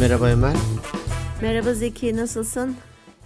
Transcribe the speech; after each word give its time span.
Merhaba 0.00 0.30
Emel. 0.30 0.56
Merhaba 1.42 1.74
Zeki, 1.74 2.16
nasılsın? 2.16 2.76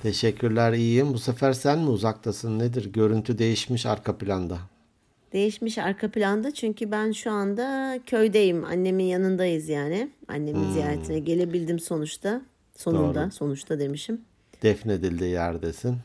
Teşekkürler 0.03 0.73
iyiyim. 0.73 1.15
Bu 1.15 1.19
sefer 1.19 1.53
sen 1.53 1.79
mi 1.79 1.89
uzaktasın 1.89 2.59
nedir? 2.59 2.93
Görüntü 2.93 3.39
değişmiş 3.39 3.87
arka 3.87 4.19
planda. 4.19 4.59
Değişmiş 5.33 5.79
arka 5.79 6.11
planda 6.11 6.55
çünkü 6.55 6.91
ben 6.91 7.13
şu 7.13 7.31
anda 7.31 7.99
köydeyim. 8.07 8.65
Annemin 8.65 9.05
yanındayız 9.05 9.69
yani. 9.69 10.11
Annemin 10.29 10.73
ziyaretine 10.73 11.19
gelebildim 11.19 11.79
sonuçta. 11.79 12.43
Sonunda, 12.77 13.23
Doğru. 13.23 13.31
sonuçta 13.31 13.79
demişim. 13.79 14.21
Defnedildiği 14.63 15.31
yerdesin. 15.31 15.97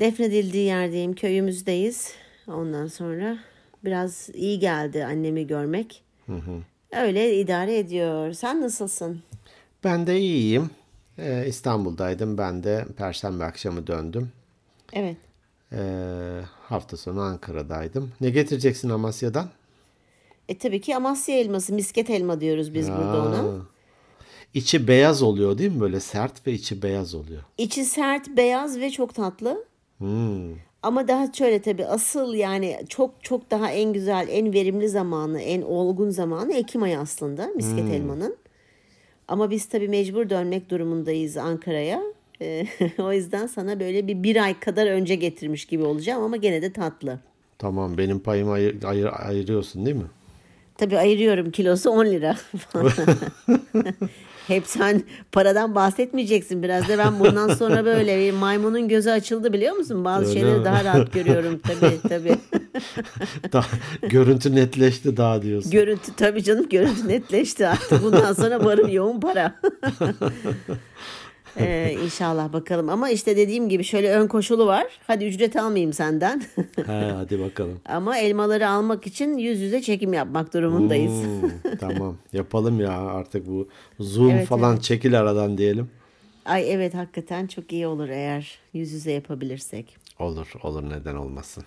Defnedildiği 0.00 0.64
yerdeyim, 0.64 1.14
köyümüzdeyiz. 1.14 2.12
Ondan 2.48 2.86
sonra 2.86 3.38
biraz 3.84 4.28
iyi 4.34 4.58
geldi 4.58 5.04
annemi 5.04 5.46
görmek. 5.46 6.02
Öyle 6.92 7.40
idare 7.40 7.78
ediyor. 7.78 8.32
Sen 8.32 8.62
nasılsın? 8.62 9.22
Ben 9.84 10.06
de 10.06 10.20
iyiyim. 10.20 10.70
Ee, 11.18 11.44
İstanbul'daydım. 11.48 12.38
Ben 12.38 12.64
de 12.64 12.86
Perşembe 12.96 13.44
akşamı 13.44 13.86
döndüm. 13.86 14.32
Evet. 14.92 15.16
Ee, 15.72 16.40
hafta 16.62 16.96
sonu 16.96 17.20
Ankara'daydım. 17.20 18.12
Ne 18.20 18.30
getireceksin 18.30 18.88
Amasya'dan? 18.88 19.48
E 20.48 20.58
tabii 20.58 20.80
ki 20.80 20.96
Amasya 20.96 21.38
elması, 21.38 21.72
misket 21.72 22.10
elma 22.10 22.40
diyoruz 22.40 22.74
biz 22.74 22.88
burada 22.90 23.22
ona. 23.22 23.38
Aa. 23.38 23.60
İçi 24.54 24.88
beyaz 24.88 25.22
oluyor 25.22 25.58
değil 25.58 25.72
mi? 25.72 25.80
Böyle 25.80 26.00
sert 26.00 26.46
ve 26.46 26.52
içi 26.52 26.82
beyaz 26.82 27.14
oluyor. 27.14 27.42
İçi 27.58 27.84
sert, 27.84 28.28
beyaz 28.28 28.80
ve 28.80 28.90
çok 28.90 29.14
tatlı. 29.14 29.64
Hmm. 29.98 30.54
Ama 30.82 31.08
daha 31.08 31.32
şöyle 31.32 31.62
tabii 31.62 31.86
asıl 31.86 32.34
yani 32.34 32.84
çok 32.88 33.24
çok 33.24 33.50
daha 33.50 33.70
en 33.70 33.92
güzel, 33.92 34.26
en 34.30 34.52
verimli 34.52 34.88
zamanı, 34.88 35.40
en 35.40 35.62
olgun 35.62 36.10
zamanı 36.10 36.54
Ekim 36.54 36.82
ayı 36.82 36.98
aslında 36.98 37.46
misket 37.46 37.90
elmanın. 37.90 38.36
Ama 39.28 39.50
biz 39.50 39.66
tabii 39.66 39.88
mecbur 39.88 40.30
dönmek 40.30 40.70
durumundayız 40.70 41.36
Ankara'ya. 41.36 42.02
Ee, 42.40 42.66
o 42.98 43.12
yüzden 43.12 43.46
sana 43.46 43.80
böyle 43.80 44.06
bir 44.08 44.22
bir 44.22 44.44
ay 44.44 44.60
kadar 44.60 44.86
önce 44.86 45.14
getirmiş 45.14 45.64
gibi 45.64 45.82
olacağım 45.82 46.22
ama 46.22 46.36
gene 46.36 46.62
de 46.62 46.72
tatlı. 46.72 47.18
Tamam 47.58 47.98
benim 47.98 48.18
payımı 48.18 48.52
ayır, 48.52 48.82
ayır- 48.84 49.28
ayırıyorsun 49.28 49.86
değil 49.86 49.96
mi? 49.96 50.06
Tabii 50.78 50.98
ayırıyorum 50.98 51.50
kilosu 51.50 51.90
10 51.90 52.06
lira. 52.06 52.36
Hep 54.48 54.66
sen 54.66 55.02
paradan 55.32 55.74
bahsetmeyeceksin. 55.74 56.62
Biraz 56.62 56.88
da 56.88 56.98
ben 56.98 57.20
bundan 57.20 57.48
sonra 57.54 57.84
böyle 57.84 58.18
bir 58.18 58.32
maymunun 58.32 58.88
gözü 58.88 59.10
açıldı 59.10 59.52
biliyor 59.52 59.74
musun? 59.74 60.04
Bazı 60.04 60.28
Öyle 60.30 60.40
şeyleri 60.40 60.58
mi? 60.58 60.64
daha 60.64 60.84
rahat 60.84 61.12
görüyorum 61.12 61.58
tabii 61.66 62.00
tabii. 62.08 62.36
Daha, 63.52 63.66
görüntü 64.02 64.54
netleşti 64.54 65.16
daha 65.16 65.42
diyorsun. 65.42 65.70
Görüntü 65.70 66.14
tabii 66.16 66.42
canım 66.42 66.68
görüntü 66.68 67.08
netleşti 67.08 67.66
artık. 67.66 68.02
Bundan 68.02 68.32
sonra 68.32 68.64
varım 68.64 68.88
yoğun 68.88 69.20
para. 69.20 69.54
ee, 71.58 71.96
inşallah 72.04 72.52
bakalım. 72.52 72.88
Ama 72.88 73.10
işte 73.10 73.36
dediğim 73.36 73.68
gibi 73.68 73.84
şöyle 73.84 74.12
ön 74.12 74.26
koşulu 74.26 74.66
var. 74.66 74.86
Hadi 75.06 75.24
ücret 75.24 75.56
almayayım 75.56 75.92
senden. 75.92 76.42
He, 76.86 76.92
hadi 76.92 77.40
bakalım. 77.40 77.80
Ama 77.88 78.18
elmaları 78.18 78.68
almak 78.68 79.06
için 79.06 79.38
yüz 79.38 79.60
yüze 79.60 79.82
çekim 79.82 80.12
yapmak 80.12 80.54
durumundayız. 80.54 81.12
Hmm, 81.12 81.50
tamam 81.80 82.16
yapalım 82.32 82.80
ya 82.80 82.92
artık 82.92 83.46
bu 83.46 83.68
Zoom 84.00 84.30
Evet, 84.30 84.46
falan 84.46 84.76
çekil 84.76 85.20
aradan 85.20 85.58
diyelim. 85.58 85.90
Ay 86.44 86.72
evet 86.72 86.94
hakikaten 86.94 87.46
çok 87.46 87.72
iyi 87.72 87.86
olur 87.86 88.08
eğer 88.08 88.58
yüz 88.72 88.92
yüze 88.92 89.12
yapabilirsek. 89.12 89.96
Olur 90.18 90.52
olur 90.62 90.90
neden 90.90 91.14
olmasın. 91.14 91.64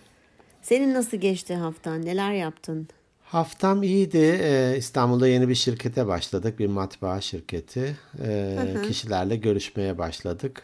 Senin 0.62 0.94
nasıl 0.94 1.18
geçti 1.18 1.56
haftan? 1.56 2.06
Neler 2.06 2.34
yaptın? 2.34 2.88
Haftam 3.24 3.84
iyiydi. 3.84 4.40
Ee, 4.42 4.76
İstanbul'da 4.78 5.28
yeni 5.28 5.50
bir 5.50 5.56
şirkete 5.56 6.08
başladık. 6.08 6.60
Bir 6.60 6.68
matbaa 6.68 7.22
şirketi. 7.22 7.98
Ee, 8.24 8.76
kişilerle 8.88 9.36
görüşmeye 9.36 9.98
başladık. 9.98 10.62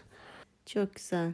Çok 0.66 0.96
güzel. 0.96 1.34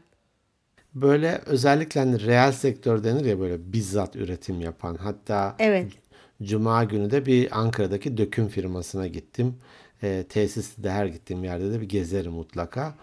Böyle 0.96 1.42
özellikle 1.46 2.00
hani 2.00 2.26
reel 2.26 2.52
sektör 2.52 3.04
denir 3.04 3.26
ya 3.26 3.40
böyle 3.40 3.74
bizzat 3.74 4.16
üretim 4.16 4.62
yapan. 4.62 4.96
Hatta 4.96 5.56
Evet. 5.60 5.92
Cuma 6.44 6.84
günü 6.84 7.12
de 7.12 7.26
bir 7.26 7.60
Ankara'daki 7.60 8.18
döküm 8.18 8.48
firmasına 8.48 9.08
gittim. 9.08 9.56
E, 10.04 10.26
tesiste 10.30 10.84
de 10.84 10.92
her 10.92 11.06
gittiğim 11.06 11.44
yerde 11.44 11.72
de 11.74 11.82
bir 11.82 11.90
gezerim 11.90 12.32
mutlaka. 12.32 12.96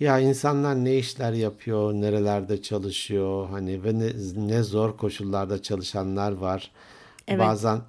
Ya 0.00 0.18
insanlar 0.18 0.84
ne 0.84 0.96
işler 0.96 1.32
yapıyor, 1.32 1.92
nerelerde 1.92 2.62
çalışıyor, 2.62 3.48
hani 3.50 3.84
ve 3.84 3.98
ne, 3.98 4.12
ne 4.36 4.62
zor 4.62 4.96
koşullarda 4.96 5.62
çalışanlar 5.62 6.32
var. 6.32 6.70
Bazen 7.38 7.80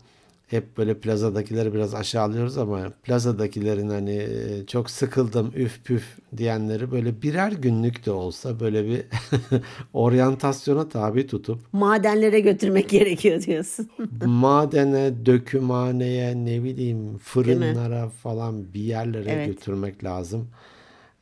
hep 0.47 0.77
böyle 0.77 0.97
plazadakileri 0.97 1.73
biraz 1.73 1.95
aşağılıyoruz 1.95 2.57
ama 2.57 2.89
plazadakilerin 3.03 3.89
hani 3.89 4.15
e, 4.15 4.65
çok 4.67 4.89
sıkıldım 4.89 5.51
üf 5.55 5.83
püf 5.83 6.03
diyenleri 6.37 6.91
böyle 6.91 7.21
birer 7.21 7.51
günlük 7.51 8.05
de 8.05 8.11
olsa 8.11 8.59
böyle 8.59 8.85
bir 8.85 9.03
oryantasyona 9.93 10.89
tabi 10.89 11.27
tutup 11.27 11.59
Madenlere 11.73 12.39
götürmek 12.39 12.89
gerekiyor 12.89 13.41
diyorsun. 13.41 13.89
madene, 14.25 15.25
dökümhaneye, 15.25 16.45
ne 16.45 16.63
bileyim 16.63 17.17
fırınlara 17.17 18.09
falan 18.09 18.73
bir 18.73 18.81
yerlere 18.81 19.31
Evet. 19.31 19.47
götürmek 19.47 20.03
lazım. 20.03 20.47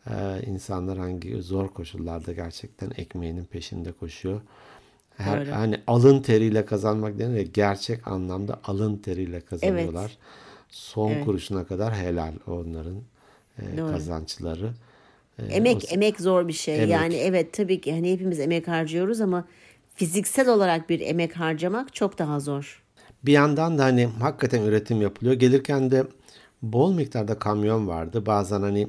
Ee, 0.08 0.42
insanlar 0.46 0.98
hangi 0.98 1.42
zor 1.42 1.68
koşullarda 1.68 2.34
gerçekten 2.34 2.92
ekmeğinin 2.98 3.46
peşinde 3.46 3.92
koşuyor. 3.92 4.42
Her, 5.18 5.46
hani 5.46 5.82
alın 5.88 6.22
teriyle 6.22 6.66
kazanmak 6.66 7.20
denir 7.20 7.36
ya 7.38 7.42
gerçek 7.44 8.08
anlamda 8.08 8.60
alın 8.64 8.98
teriyle 8.98 9.42
kazanıyorlar. 9.42 10.18
Son 10.70 11.12
Evet. 11.12 11.26
kuruşuna 11.26 11.66
kadar 11.66 11.96
helal 11.96 12.34
onların 12.48 12.96
e, 13.60 13.78
Doğru. 13.78 13.92
kazançları. 13.92 14.74
E, 15.40 15.46
Emek 15.46 15.78
o- 15.78 15.94
emek 15.94 16.20
zor 16.22 16.48
bir 16.48 16.54
şey. 16.54 16.76
Emek. 16.76 16.90
Yani 16.90 17.16
evet 17.16 17.54
tabii 17.54 17.82
ki 17.82 17.92
hani 17.94 18.12
hepimiz 18.12 18.40
emek 18.40 18.68
harcıyoruz 18.68 19.22
ama 19.22 19.46
fiziksel 19.96 20.50
olarak 20.50 20.90
bir 20.90 21.00
emek 21.00 21.38
harcamak 21.38 21.94
çok 21.96 22.20
daha 22.20 22.40
zor. 22.40 22.84
Bir 23.26 23.32
yandan 23.32 23.78
da 23.78 23.84
hani 23.84 24.06
hakikaten 24.06 24.62
üretim 24.64 25.02
yapılıyor. 25.02 25.36
Gelirken 25.36 25.92
de 25.92 26.04
bol 26.62 26.94
miktarda 26.94 27.40
kamyon 27.40 27.88
vardı. 27.88 28.26
Bazen 28.26 28.62
hani 28.62 28.88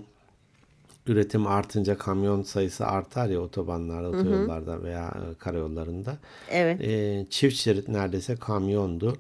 üretim 1.10 1.46
artınca 1.46 1.98
kamyon 1.98 2.42
sayısı 2.42 2.86
artar 2.86 3.28
ya 3.28 3.40
otobanlarda, 3.40 4.08
otoyollarda 4.08 4.82
veya 4.82 5.08
e, 5.08 5.38
karayollarında. 5.38 6.18
Evet. 6.50 6.80
E, 6.80 7.26
çift 7.30 7.56
şerit 7.56 7.88
neredeyse 7.88 8.36
kamyondu. 8.36 9.16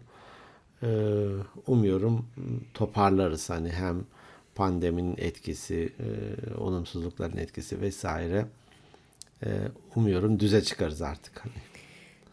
E, 0.82 0.88
umuyorum 1.66 2.26
toparlarız 2.74 3.50
hani 3.50 3.70
hem 3.70 4.04
pandeminin 4.54 5.14
etkisi, 5.18 5.92
e, 5.98 6.08
olumsuzlukların 6.60 7.36
etkisi 7.36 7.80
vesaire. 7.80 8.46
E, 9.44 9.48
umuyorum 9.96 10.40
düze 10.40 10.62
çıkarız 10.62 11.02
artık. 11.02 11.44
Hani. 11.44 11.52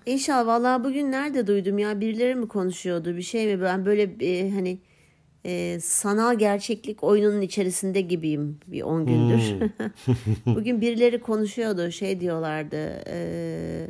İnşallah 0.05 0.47
vallahi 0.47 0.83
bugün 0.83 1.11
nerede 1.11 1.47
duydum 1.47 1.79
ya 1.79 2.01
birileri 2.01 2.35
mi 2.35 2.47
konuşuyordu 2.47 3.17
bir 3.17 3.21
şey 3.21 3.55
mi 3.55 3.61
ben 3.61 3.85
böyle 3.85 4.03
e, 4.21 4.51
hani 4.51 4.77
e, 5.47 5.79
sanal 5.79 6.39
gerçeklik 6.39 7.03
oyununun 7.03 7.41
içerisinde 7.41 8.01
gibiyim 8.01 8.59
bir 8.67 8.81
10 8.81 9.05
gündür. 9.05 9.41
bugün 10.45 10.81
birileri 10.81 11.21
konuşuyordu 11.21 11.91
şey 11.91 12.19
diyorlardı 12.19 13.03
e, 13.07 13.89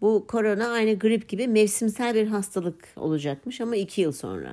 bu 0.00 0.24
korona 0.28 0.68
aynı 0.68 0.98
grip 0.98 1.28
gibi 1.28 1.48
mevsimsel 1.48 2.14
bir 2.14 2.26
hastalık 2.26 2.88
olacakmış 2.96 3.60
ama 3.60 3.76
2 3.76 4.00
yıl 4.00 4.12
sonra. 4.12 4.52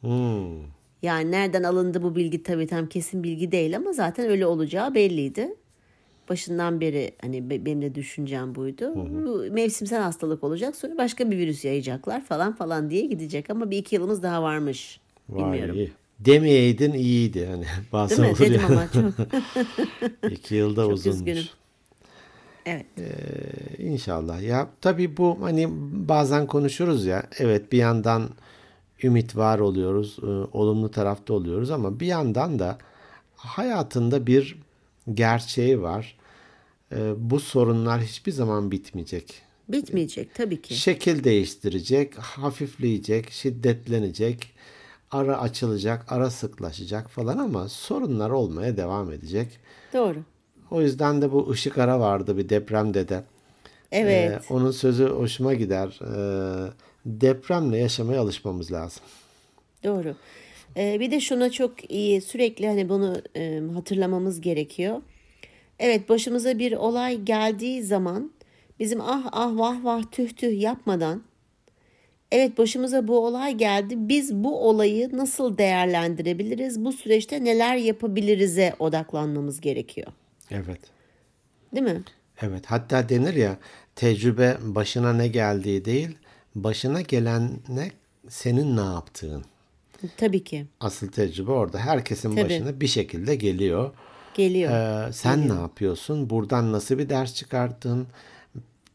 Hmm. 0.00 0.60
Yani 1.02 1.30
nereden 1.30 1.62
alındı 1.62 2.02
bu 2.02 2.16
bilgi 2.16 2.42
tabii 2.42 2.66
tam 2.66 2.86
kesin 2.86 3.22
bilgi 3.22 3.52
değil 3.52 3.76
ama 3.76 3.92
zaten 3.92 4.28
öyle 4.30 4.46
olacağı 4.46 4.94
belliydi. 4.94 5.54
Başından 6.28 6.80
beri 6.80 7.12
hani 7.20 7.50
be- 7.50 7.64
benim 7.64 7.82
de 7.82 7.94
düşüncem 7.94 8.54
buydu. 8.54 8.92
Bu 8.96 9.52
mevsimsel 9.52 10.02
hastalık 10.02 10.44
olacak 10.44 10.76
sonra 10.76 10.98
başka 10.98 11.30
bir 11.30 11.38
virüs 11.38 11.64
yayacaklar 11.64 12.24
falan 12.24 12.52
falan 12.54 12.90
diye 12.90 13.06
gidecek 13.06 13.50
ama 13.50 13.70
bir 13.70 13.78
iki 13.78 13.94
yılımız 13.94 14.22
daha 14.22 14.42
varmış. 14.42 15.00
Vay 15.30 15.44
Bilmiyorum. 15.52 15.76
iyi. 15.76 15.92
Demeyeydin 16.18 16.92
iyiydi 16.92 17.46
hani 17.46 17.64
bazen 17.92 18.24
Değil 18.38 18.50
mi? 18.50 18.54
Dedim 18.54 18.64
ama 18.70 18.88
çok, 18.92 19.12
İki 20.32 20.54
yılda 20.54 20.82
çok 20.84 20.92
uzunmuş. 20.92 21.18
üzgünüm. 21.20 21.44
Evet. 22.66 22.86
Ee, 22.98 23.82
İnşallah. 23.82 24.42
Ya 24.42 24.68
tabii 24.80 25.16
bu 25.16 25.38
hani 25.42 25.68
bazen 26.08 26.46
konuşuruz 26.46 27.04
ya. 27.06 27.22
Evet 27.38 27.72
bir 27.72 27.78
yandan 27.78 28.30
ümit 29.04 29.36
var 29.36 29.58
oluyoruz, 29.58 30.16
e, 30.22 30.26
olumlu 30.26 30.90
tarafta 30.90 31.34
oluyoruz 31.34 31.70
ama 31.70 32.00
bir 32.00 32.06
yandan 32.06 32.58
da 32.58 32.78
hayatında 33.36 34.26
bir 34.26 34.58
gerçeği 35.14 35.82
var. 35.82 36.16
Ee, 36.92 37.12
Bu 37.16 37.40
sorunlar 37.40 38.00
hiçbir 38.02 38.32
zaman 38.32 38.70
bitmeyecek. 38.70 39.42
Bitmeyecek 39.68 40.34
tabii 40.34 40.62
ki. 40.62 40.74
Şekil 40.74 41.24
değiştirecek, 41.24 42.18
hafifleyecek, 42.18 43.30
şiddetlenecek, 43.30 44.52
ara 45.10 45.40
açılacak, 45.40 46.12
ara 46.12 46.30
sıklaşacak 46.30 47.10
falan 47.10 47.38
ama 47.38 47.68
sorunlar 47.68 48.30
olmaya 48.30 48.76
devam 48.76 49.12
edecek. 49.12 49.48
Doğru. 49.92 50.18
O 50.70 50.80
yüzden 50.80 51.22
de 51.22 51.32
bu 51.32 51.50
ışık 51.50 51.78
ara 51.78 52.00
vardı 52.00 52.36
bir 52.36 52.48
depremde 52.48 53.08
de. 53.08 53.24
Evet. 53.92 54.30
Ee, 54.50 54.54
onun 54.54 54.70
sözü 54.70 55.04
hoşuma 55.08 55.54
gider. 55.54 56.00
Ee, 56.02 56.70
depremle 57.06 57.78
yaşamaya 57.78 58.20
alışmamız 58.20 58.72
lazım. 58.72 59.02
Doğru. 59.84 60.14
Ee, 60.76 61.00
bir 61.00 61.10
de 61.10 61.20
şuna 61.20 61.50
çok 61.50 61.90
iyi 61.90 62.20
sürekli 62.20 62.66
hani 62.66 62.88
bunu 62.88 63.22
e, 63.36 63.60
hatırlamamız 63.74 64.40
gerekiyor. 64.40 65.02
Evet 65.78 66.08
başımıza 66.08 66.58
bir 66.58 66.72
olay 66.72 67.20
geldiği 67.20 67.82
zaman 67.82 68.30
bizim 68.80 69.00
ah 69.00 69.28
ah 69.32 69.56
vah 69.56 69.84
vah 69.84 70.02
tüh 70.10 70.30
tüh 70.30 70.60
yapmadan 70.60 71.22
evet 72.32 72.58
başımıza 72.58 73.08
bu 73.08 73.26
olay 73.26 73.54
geldi 73.54 73.94
biz 73.96 74.34
bu 74.34 74.68
olayı 74.68 75.16
nasıl 75.16 75.58
değerlendirebiliriz 75.58 76.84
bu 76.84 76.92
süreçte 76.92 77.44
neler 77.44 77.76
yapabiliriz'e 77.76 78.74
odaklanmamız 78.78 79.60
gerekiyor. 79.60 80.12
Evet. 80.50 80.80
Değil 81.74 81.86
mi? 81.86 82.02
Evet. 82.42 82.66
Hatta 82.66 83.08
denir 83.08 83.34
ya 83.34 83.56
tecrübe 83.96 84.56
başına 84.62 85.12
ne 85.12 85.28
geldiği 85.28 85.84
değil, 85.84 86.16
başına 86.54 87.00
gelen 87.00 87.50
ne 87.68 87.90
senin 88.28 88.76
ne 88.76 88.80
yaptığın. 88.80 89.44
Tabii 90.16 90.44
ki. 90.44 90.66
Asıl 90.80 91.08
tecrübe 91.08 91.50
orada. 91.50 91.78
Herkesin 91.78 92.30
Tabii. 92.30 92.44
başına 92.44 92.80
bir 92.80 92.86
şekilde 92.86 93.36
geliyor. 93.36 93.90
Geliyor. 94.34 94.72
Ee, 95.08 95.12
sen 95.12 95.48
ne 95.48 95.52
yapıyorsun? 95.52 96.30
Buradan 96.30 96.72
nasıl 96.72 96.98
bir 96.98 97.08
ders 97.08 97.34
çıkarttın? 97.34 98.06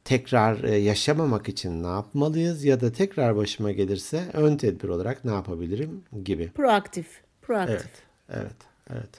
Tekrar 0.06 0.64
e, 0.64 0.78
yaşamamak 0.78 1.50
için 1.50 1.84
ne 1.84 1.88
yapmalıyız? 1.88 2.64
Ya 2.64 2.82
da 2.82 2.92
tekrar 2.92 3.36
başıma 3.36 3.72
gelirse 3.72 4.24
ön 4.34 4.58
tedbir 4.58 4.90
olarak 4.90 5.26
ne 5.26 5.32
yapabilirim 5.32 6.04
gibi. 6.24 6.52
Proaktif. 6.52 7.08
Proaktif. 7.42 7.90
Evet, 8.30 8.42
evet, 8.42 8.56
evet. 8.90 9.10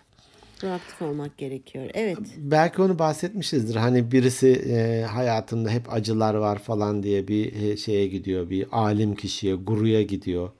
Proaktif 0.60 1.02
olmak 1.02 1.38
gerekiyor. 1.38 1.90
Evet. 1.94 2.18
Belki 2.36 2.82
onu 2.82 2.98
bahsetmişizdir. 2.98 3.76
Hani 3.76 4.12
birisi 4.12 4.48
e, 4.48 5.02
hayatında 5.02 5.70
hep 5.70 5.92
acılar 5.92 6.34
var 6.34 6.58
falan 6.58 7.02
diye 7.02 7.28
bir 7.28 7.62
e, 7.62 7.76
şeye 7.76 8.06
gidiyor. 8.06 8.50
Bir 8.50 8.66
alim 8.72 9.14
kişiye, 9.14 9.54
guruya 9.54 10.02
gidiyor. 10.02 10.50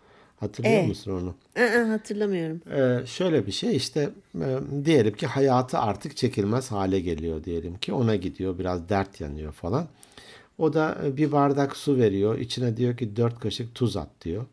Hatırlıyor 0.40 0.74
Evet. 0.76 0.88
musun 0.88 1.10
onu? 1.12 1.34
Aa, 1.64 1.88
hatırlamıyorum. 1.88 2.60
Ee, 2.70 3.06
şöyle 3.06 3.46
bir 3.46 3.52
şey 3.52 3.76
işte 3.76 4.10
e, 4.40 4.58
diyelim 4.84 5.14
ki 5.14 5.26
hayatı 5.26 5.78
artık 5.78 6.16
çekilmez 6.16 6.70
hale 6.72 7.00
geliyor 7.00 7.44
diyelim 7.44 7.78
ki 7.78 7.92
ona 7.92 8.16
gidiyor 8.16 8.58
biraz 8.58 8.88
dert 8.88 9.20
yanıyor 9.20 9.52
falan. 9.52 9.88
O 10.58 10.72
da 10.72 10.98
e, 11.04 11.16
bir 11.16 11.32
bardak 11.32 11.76
su 11.76 11.96
veriyor 11.96 12.38
içine 12.38 12.76
diyor 12.76 12.96
ki 12.96 13.16
dört 13.16 13.40
kaşık 13.40 13.74
tuz 13.74 13.96
at 13.96 14.08
diyor. 14.24 14.46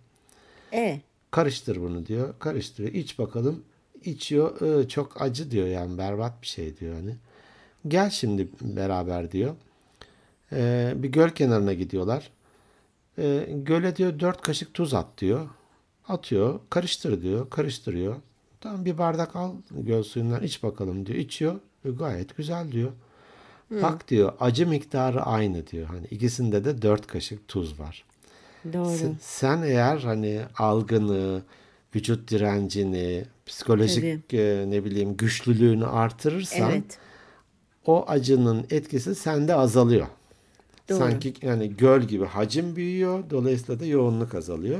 E 0.74 1.02
Karıştır 1.32 1.82
bunu 1.82 2.06
diyor 2.06 2.34
karıştırıyor 2.40 2.94
iç 2.94 3.20
bakalım 3.20 3.64
içiyor 4.04 4.62
"Ee, 4.84 4.88
çok 4.88 5.22
acı 5.22 5.52
diyor 5.52 5.68
yani 5.68 5.98
berbat 5.98 6.42
bir 6.42 6.48
şey 6.48 6.78
diyor 6.78 6.96
hani. 6.96 7.16
Gel 7.88 8.10
şimdi 8.10 8.48
beraber 8.62 9.32
diyor. 9.32 9.56
Ee, 10.54 10.94
bir 10.96 11.10
göl 11.10 11.30
kenarına 11.30 11.74
gidiyorlar. 11.74 12.30
Ee, 13.20 13.48
göle 13.52 13.96
diyor 13.96 14.20
dört 14.20 14.42
kaşık 14.42 14.74
tuz 14.74 14.94
at 14.94 15.08
diyor. 15.18 15.50
Atıyor, 16.08 16.60
karıştır 16.70 17.22
diyor, 17.22 17.50
karıştırıyor. 17.50 18.16
Tamam 18.62 18.86
bir 18.86 18.98
bardak 18.98 19.36
al 19.36 19.52
göl 19.72 20.04
suyundan 20.04 20.44
iç 20.44 20.64
bakalım 20.64 21.06
diyor. 21.06 21.20
İçiyor. 21.20 21.56
E, 21.86 21.90
gayet 21.90 22.38
güzel 22.38 22.72
diyor. 22.72 22.92
Bak 23.72 24.08
diyor 24.08 24.34
acı 24.40 24.68
miktarı 24.68 25.22
aynı 25.22 25.68
diyor. 25.68 25.88
Hani 25.88 26.08
ikisinde 26.08 26.66
de 26.66 26.82
dört 26.82 27.08
kaşık 27.08 27.48
tuz 27.48 27.80
var. 27.80 28.06
doğru. 28.74 28.98
Sen, 28.98 29.16
sen 29.22 29.62
eğer 29.62 29.98
hani 29.98 30.42
algını, 30.58 31.42
vücut 31.96 32.32
direncini, 32.32 33.26
psikolojik 33.46 34.34
e, 34.34 34.66
ne 34.68 34.86
bileyim 34.86 35.18
güçlülüğünü 35.18 35.86
artırırsan 35.86 36.72
Evet. 36.72 36.98
o 37.86 38.06
acının 38.08 38.66
etkisi 38.70 39.16
sende 39.16 39.56
azalıyor. 39.56 40.08
Doğru. 40.90 40.98
Sanki 40.98 41.34
yani 41.42 41.78
göl 41.78 42.02
gibi 42.02 42.26
hacim 42.26 42.76
büyüyor. 42.76 43.24
Dolayısıyla 43.30 43.80
da 43.80 43.86
yoğunluk 43.86 44.36
azalıyor. 44.36 44.80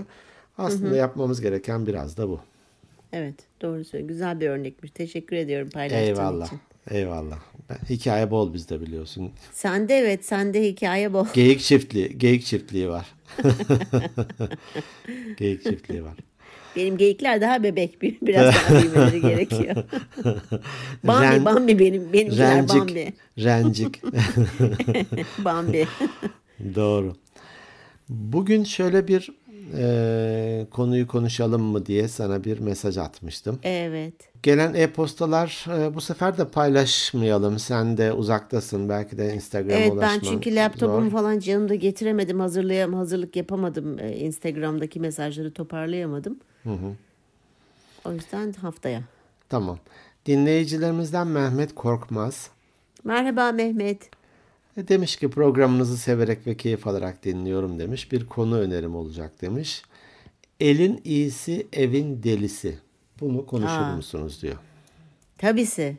Aslında 0.58 0.96
yapmamız 0.96 1.42
gereken 1.42 1.88
biraz 1.88 2.18
da 2.18 2.30
bu. 2.30 2.40
Evet. 3.14 3.36
Doğru 3.62 3.84
söylüyorsun. 3.86 4.08
Güzel 4.08 4.40
bir 4.40 4.50
örnekmiş. 4.50 4.92
Teşekkür 4.92 5.36
ediyorum 5.36 5.70
paylaştığın 5.70 6.08
Eyvallah. 6.08 6.46
için. 6.48 6.60
Eyvallah. 6.90 7.40
Ben, 7.70 7.78
hikaye 7.90 8.32
bol 8.32 8.54
bizde 8.54 8.82
biliyorsun. 8.82 9.32
Sende 9.52 9.94
evet. 9.98 10.26
Sende 10.26 10.64
hikaye 10.64 11.14
bol. 11.14 11.26
Geyik 11.34 11.60
çiftliği, 11.60 12.18
geyik 12.18 12.46
çiftliği 12.46 12.90
var. 12.90 13.06
geyik 15.38 15.64
çiftliği 15.64 16.04
var. 16.04 16.14
Benim 16.76 16.98
geyikler 16.98 17.42
daha 17.42 17.64
bebek. 17.64 18.02
Bir- 18.02 18.18
Biraz 18.22 18.56
daha 18.56 18.82
büyümeleri 18.82 19.22
gerekiyor. 19.30 19.76
Bambi, 21.04 21.26
Ren- 21.26 21.46
Bambi 21.46 21.80
benim. 21.80 22.14
Benimkiler 22.14 22.56
Rencik, 22.58 22.80
Bambi. 22.82 23.14
rencik. 23.40 24.02
Bambi. 25.46 25.88
Doğru. 26.76 27.16
Bugün 28.10 28.64
şöyle 28.64 29.08
bir 29.08 29.30
e, 29.78 30.68
konuyu 30.72 31.08
konuşalım 31.08 31.62
mı 31.62 31.86
diye 31.86 32.08
sana 32.08 32.44
bir 32.44 32.60
mesaj 32.60 32.98
atmıştım. 32.98 33.60
evet. 33.64 34.14
Gelen 34.44 34.74
e-postalar 34.74 35.66
e, 35.80 35.96
bu 35.96 36.02
sefer 36.02 36.38
de 36.38 36.48
paylaşmayalım. 36.48 37.60
Sen 37.60 37.98
de 37.98 38.14
uzaktasın. 38.14 38.90
Belki 38.90 39.18
de 39.18 39.34
Instagram'a 39.34 39.76
Evet 39.80 39.92
ben 39.92 39.96
ulaşman 39.96 40.32
çünkü 40.32 40.56
laptopumu 40.56 41.10
zor. 41.10 41.18
falan 41.18 41.40
canımda 41.40 41.76
getiremedim. 41.76 42.40
Hazırlayam 42.40 42.94
hazırlık 42.94 43.36
yapamadım. 43.36 44.00
Ee, 44.00 44.16
Instagram'daki 44.18 45.00
mesajları 45.00 45.54
toparlayamadım. 45.54 46.38
O 48.06 48.12
yüzden 48.14 48.54
haftaya. 48.54 49.02
Tamam. 49.50 49.80
Dinleyicilerimizden 50.26 51.28
Mehmet 51.28 51.76
Korkmaz 51.76 52.50
Merhaba 53.04 53.52
Mehmet. 53.52 54.10
E, 54.78 54.88
demiş 54.88 55.16
ki 55.16 55.30
programınızı 55.30 55.98
severek 55.98 56.48
ve 56.48 56.58
keyif 56.58 56.88
alarak 56.88 57.24
dinliyorum 57.26 57.80
demiş. 57.80 58.12
Bir 58.12 58.26
konu 58.26 58.60
önerim 58.60 58.96
olacak 58.96 59.42
demiş. 59.42 59.84
Elin 60.60 61.02
iyisi 61.04 61.68
evin 61.74 62.24
delisi. 62.24 62.78
Bunu 63.20 63.46
konuşur 63.46 63.68
Aa. 63.82 63.96
musunuz 63.96 64.42
diyor. 64.42 64.56
Tabisi. 65.38 65.98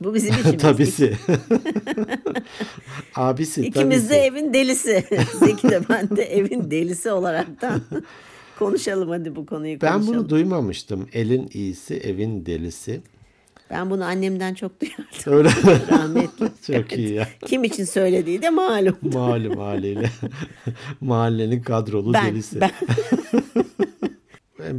Bu 0.00 0.14
bizim 0.14 0.34
işimiz. 0.40 0.62
Tabisi. 0.62 1.16
Abisi 3.16 3.66
İkimiz 3.66 4.10
de 4.10 4.14
tabisi. 4.14 4.26
evin 4.26 4.54
delisi. 4.54 5.04
Zeki 5.38 5.68
de 5.70 5.80
ben 5.88 6.16
de 6.16 6.22
evin 6.22 6.70
delisi 6.70 7.10
olaraktan 7.10 7.82
konuşalım 8.58 9.08
hadi 9.10 9.36
bu 9.36 9.46
konuyu 9.46 9.80
Ben 9.80 9.92
konuşalım. 9.92 10.18
bunu 10.18 10.28
duymamıştım. 10.28 11.08
Elin 11.12 11.50
iyisi 11.54 11.94
evin 11.94 12.46
delisi. 12.46 13.00
Ben 13.70 13.90
bunu 13.90 14.04
annemden 14.04 14.54
çok 14.54 14.72
duyardım. 14.80 15.04
Öyle 15.26 15.48
Rahmetli. 15.90 16.48
Çok 16.66 16.92
iyi 16.92 17.12
ya. 17.14 17.28
Kim 17.46 17.64
için 17.64 17.84
söylediği 17.84 18.42
de 18.42 18.50
malum. 18.50 18.96
Malum 19.02 19.56
haliyle. 19.58 20.10
Mahallenin 21.00 21.62
kadrolu 21.62 22.12
Ben, 22.14 22.26
delisi. 22.26 22.60
ben. 22.60 22.70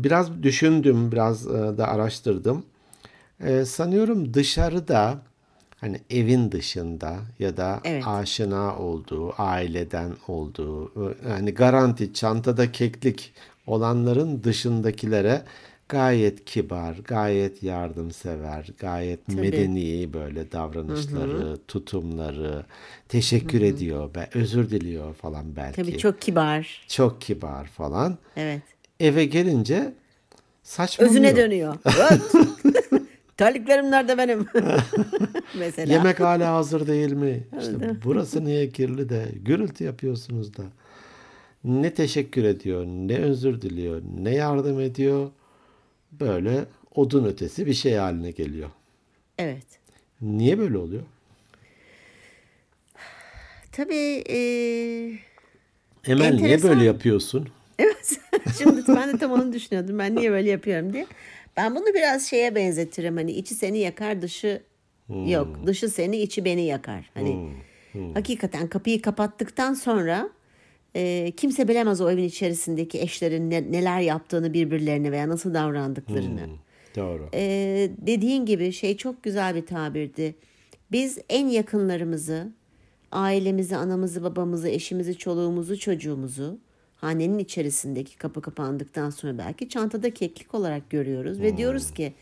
Biraz 0.03 0.43
düşündüm, 0.43 1.11
biraz 1.11 1.47
e, 1.47 1.49
da 1.77 1.87
araştırdım. 1.87 2.63
E, 3.43 3.65
sanıyorum 3.65 4.33
dışarıda 4.33 5.17
hani 5.77 6.01
evin 6.09 6.51
dışında 6.51 7.15
ya 7.39 7.57
da 7.57 7.79
Evet. 7.83 8.03
aşina 8.07 8.77
olduğu, 8.77 9.33
aileden 9.37 10.11
olduğu, 10.27 10.85
e, 10.87 11.29
yani 11.29 11.51
garanti 11.53 12.13
çantada 12.13 12.71
keklik 12.71 13.33
olanların 13.67 14.43
dışındakilere 14.43 15.41
gayet 15.91 16.45
kibar, 16.45 16.95
gayet 17.07 17.63
yardımsever, 17.63 18.69
gayet 18.79 19.27
medeni 19.27 20.13
böyle 20.13 20.51
davranışları, 20.51 21.57
tutumları, 21.67 22.65
teşekkür 23.09 23.61
ediyor, 23.61 24.15
be, 24.15 24.29
özür 24.33 24.69
diliyor 24.69 25.13
falan 25.13 25.55
belki. 25.55 25.81
Tabii 25.81 25.97
çok 25.97 26.21
kibar. 26.21 26.85
Çok 26.87 27.21
kibar 27.21 27.65
falan. 27.65 28.17
Evet. 28.37 28.61
Eve 28.99 29.25
gelince 29.25 29.93
saçmalıyor. 30.63 31.11
Özüne 31.11 31.35
dönüyor. 31.35 31.75
Terliklerim 33.37 33.91
nerede 33.91 34.17
benim? 34.17 34.45
Mesela. 35.59 35.93
Yemek 35.93 36.19
hala 36.19 36.53
hazır 36.53 36.87
değil 36.87 37.13
mi? 37.13 37.43
İşte 37.59 37.95
burası 38.05 38.45
niye 38.45 38.69
kirli 38.69 39.09
de 39.09 39.25
gürültü 39.35 39.83
yapıyorsunuz 39.83 40.57
da. 40.57 40.63
Ne 41.63 41.93
teşekkür 41.93 42.43
ediyor, 42.43 42.85
ne 42.85 43.17
özür 43.17 43.61
diliyor, 43.61 44.01
ne 44.21 44.35
yardım 44.35 44.79
ediyor. 44.79 45.29
Böyle 46.11 46.65
odun 46.95 47.25
ötesi 47.25 47.65
bir 47.65 47.73
şey 47.73 47.93
haline 47.93 48.31
geliyor. 48.31 48.69
Evet. 49.37 49.65
Niye 50.21 50.59
böyle 50.59 50.77
oluyor? 50.77 51.03
Tabii 53.71 53.95
eee, 53.95 55.19
Emel 56.07 56.33
niye 56.33 56.53
Enteresan. 56.53 56.69
böyle 56.69 56.83
yapıyorsun? 56.83 57.49
Evet. 57.79 58.19
Şimdi 58.57 58.83
ben 58.87 59.13
de 59.13 59.17
tam 59.17 59.31
onu 59.31 59.53
düşünüyordum. 59.53 59.99
Ben 59.99 60.15
niye 60.15 60.31
böyle 60.31 60.49
yapıyorum 60.49 60.93
diye. 60.93 61.07
Ben 61.57 61.75
bunu 61.75 61.85
biraz 61.93 62.27
şeye 62.27 62.55
benzetirim. 62.55 63.17
Hani 63.17 63.31
içi 63.31 63.55
seni 63.55 63.77
yakar, 63.79 64.21
dışı 64.21 64.61
yok. 65.25 65.47
Dışı 65.65 65.89
seni, 65.89 66.17
içi 66.17 66.45
beni 66.45 66.65
yakar. 66.65 67.09
Hani 67.13 67.49
hakikaten 68.13 68.67
kapıyı 68.67 69.01
kapattıktan 69.01 69.73
sonra 69.73 70.29
e, 70.95 71.31
kimse 71.37 71.67
bilemez 71.67 72.01
o 72.01 72.11
evin 72.11 72.23
içerisindeki 72.23 73.01
eşlerin 73.01 73.49
ne- 73.49 73.71
neler 73.71 73.99
yaptığını 73.99 74.53
birbirlerine 74.53 75.11
veya 75.11 75.29
nasıl 75.29 75.53
davrandıklarını. 75.53 76.47
Doğru. 76.95 77.29
Ee, 77.33 77.91
dediğin 77.97 78.45
gibi 78.45 78.71
şey 78.71 78.97
çok 78.97 79.23
güzel 79.23 79.55
bir 79.55 79.65
tabirdi. 79.65 80.35
Biz 80.91 81.17
en 81.29 81.47
yakınlarımızı, 81.47 82.51
ailemizi, 83.11 83.77
anamızı, 83.77 84.23
babamızı, 84.23 84.69
eşimizi, 84.69 85.17
çoluğumuzu, 85.17 85.79
çocuğumuzu 85.79 86.59
hanenin 86.95 87.37
içerisindeki 87.37 88.17
kapı 88.17 88.41
kapandıktan 88.41 89.09
sonra 89.09 89.37
belki 89.37 89.69
çantada 89.69 90.13
keklik 90.13 90.53
olarak 90.53 90.89
görüyoruz 90.89 91.41
ve 91.41 91.57
diyoruz 91.57 91.93
ki 91.93 92.13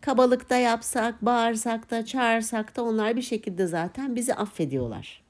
kabalıkta 0.00 0.56
yapsak, 0.56 1.24
bağırsak 1.24 1.90
da, 1.90 2.04
çağırsak 2.04 2.76
da 2.76 2.82
onlar 2.82 3.16
bir 3.16 3.22
şekilde 3.22 3.66
zaten 3.66 4.16
bizi 4.16 4.34
affediyorlar. 4.34 5.23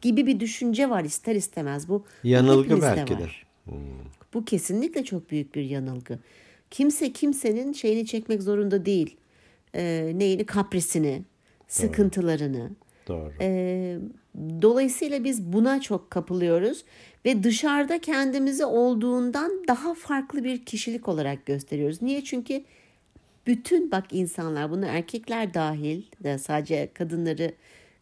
Gibi 0.00 0.26
bir 0.26 0.40
düşünce 0.40 0.90
var 0.90 1.04
ister 1.04 1.34
istemez 1.34 1.88
bu. 1.88 1.92
bu 1.94 2.28
Yanılgı 2.28 2.64
hepimizde 2.64 2.86
belki 2.96 3.18
de. 3.18 3.22
var. 3.22 3.46
Bu 4.34 4.44
kesinlikle 4.44 5.04
çok 5.04 5.30
büyük 5.30 5.54
bir 5.54 5.62
yanılgı. 5.62 6.18
Kimse 6.70 7.12
kimsenin 7.12 7.72
şeyini 7.72 8.06
çekmek 8.06 8.42
zorunda 8.42 8.86
değil. 8.86 9.16
Ee, 9.74 10.12
neyini 10.14 10.46
kaprisini, 10.46 11.22
sıkıntılarını. 11.68 12.70
Doğru. 13.08 13.32
Ee, 13.40 13.98
dolayısıyla 14.62 15.24
biz 15.24 15.42
buna 15.52 15.80
çok 15.80 16.10
kapılıyoruz 16.10 16.84
ve 17.24 17.42
dışarıda 17.42 18.00
kendimizi 18.00 18.64
olduğundan 18.64 19.52
daha 19.68 19.94
farklı 19.94 20.44
bir 20.44 20.64
kişilik 20.64 21.08
olarak 21.08 21.46
gösteriyoruz. 21.46 22.02
Niye? 22.02 22.24
Çünkü 22.24 22.64
bütün 23.46 23.90
bak 23.90 24.04
insanlar 24.10 24.70
bunu 24.70 24.86
erkekler 24.86 25.54
dahil 25.54 26.02
de 26.22 26.38
sadece 26.38 26.88
kadınları 26.94 27.52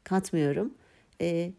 katmıyorum. 0.04 0.74
Ee, 1.20 1.52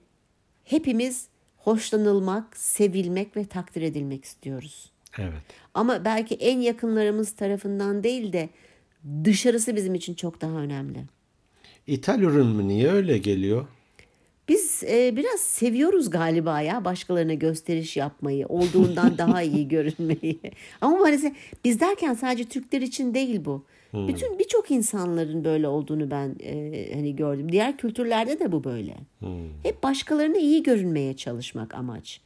hepimiz 0.64 1.28
hoşlanılmak, 1.58 2.58
sevilmek 2.58 3.38
ve 3.38 3.46
takdir 3.46 3.82
edilmek 3.82 4.26
istiyoruz. 4.26 4.92
Evet. 5.18 5.44
Ama 5.74 6.06
belki 6.06 6.36
en 6.36 6.60
yakınlarımız 6.60 7.32
tarafından 7.36 8.04
değil 8.04 8.34
de 8.34 8.50
dışarısı 9.24 9.76
bizim 9.76 9.96
için 9.96 10.14
çok 10.14 10.42
daha 10.42 10.58
önemli. 10.58 11.06
İthal 11.88 12.22
ürün 12.22 12.48
mü? 12.48 12.68
Niye 12.68 12.92
öyle 12.92 13.18
geliyor? 13.18 13.68
Biz 14.48 14.84
e, 14.84 15.16
biraz 15.16 15.40
seviyoruz 15.40 16.10
galiba 16.10 16.62
ya 16.62 16.86
başkalarına 16.86 17.34
gösteriş 17.34 17.98
yapmayı, 17.98 18.48
olduğundan 18.48 19.18
daha 19.18 19.42
iyi 19.42 19.68
görünmeyi. 19.68 20.40
Ama 20.82 20.98
maalesef 20.98 21.34
biz 21.66 21.80
derken 21.80 22.14
sadece 22.14 22.44
Türkler 22.44 22.82
için 22.82 23.14
değil 23.14 23.46
bu. 23.46 23.66
Bütün 24.08 24.40
birçok 24.40 24.72
insanların 24.72 25.44
böyle 25.44 25.68
olduğunu 25.68 26.12
ben 26.12 26.36
e, 26.44 26.94
hani 26.94 27.16
gördüm. 27.16 27.52
Diğer 27.52 27.78
kültürlerde 27.78 28.40
de 28.40 28.52
bu 28.52 28.64
böyle. 28.64 28.96
Hep 29.64 29.84
başkalarına 29.84 30.38
iyi 30.38 30.64
görünmeye 30.64 31.14
çalışmak 31.14 31.74
amaç. 31.74 32.22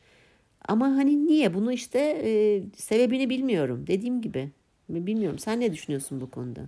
Ama 0.68 0.86
hani 0.86 1.28
niye 1.28 1.54
bunu 1.54 1.72
işte 1.72 2.00
e, 2.00 2.62
sebebini 2.76 3.30
bilmiyorum. 3.30 3.86
Dediğim 3.88 4.22
gibi 4.22 4.50
bilmiyorum. 4.90 5.40
Sen 5.40 5.60
ne 5.60 5.74
düşünüyorsun 5.74 6.22
bu 6.22 6.32
konuda? 6.32 6.62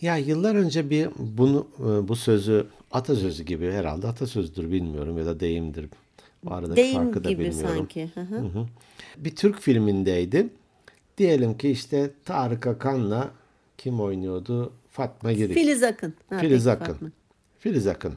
Ya 0.00 0.16
yıllar 0.16 0.54
önce 0.54 0.90
bir 0.90 1.08
bunu 1.18 1.66
e, 1.80 2.08
bu 2.08 2.16
sözü 2.16 2.66
atasözü 2.92 3.44
gibi 3.44 3.70
herhalde 3.70 4.06
atasözdür 4.06 4.70
bilmiyorum 4.72 5.18
ya 5.18 5.26
da 5.26 5.40
deyimdir. 5.40 5.86
Bu 6.44 6.54
aradaki 6.54 6.76
Deyim 6.76 7.04
farkı 7.04 7.24
da 7.24 7.30
gibi 7.30 7.44
bilmiyorum. 7.44 7.76
sanki. 7.76 8.10
Hı 8.14 8.20
hı. 8.20 8.36
Hı. 8.36 8.66
Bir 9.16 9.36
Türk 9.36 9.60
filmindeydi. 9.60 10.48
Diyelim 11.18 11.58
ki 11.58 11.70
işte 11.70 12.10
Tarık 12.24 12.66
Akan'la 12.66 13.30
kim 13.78 14.00
oynuyordu? 14.00 14.72
Fatma 14.90 15.32
Girik. 15.32 15.54
Filiz 15.54 15.82
Akın. 15.82 16.14
Ha, 16.30 16.38
Filiz 16.38 16.64
peki, 16.64 16.70
Akın. 16.76 16.92
Fatma. 16.92 17.08
Filiz 17.58 17.86
Akın. 17.86 18.14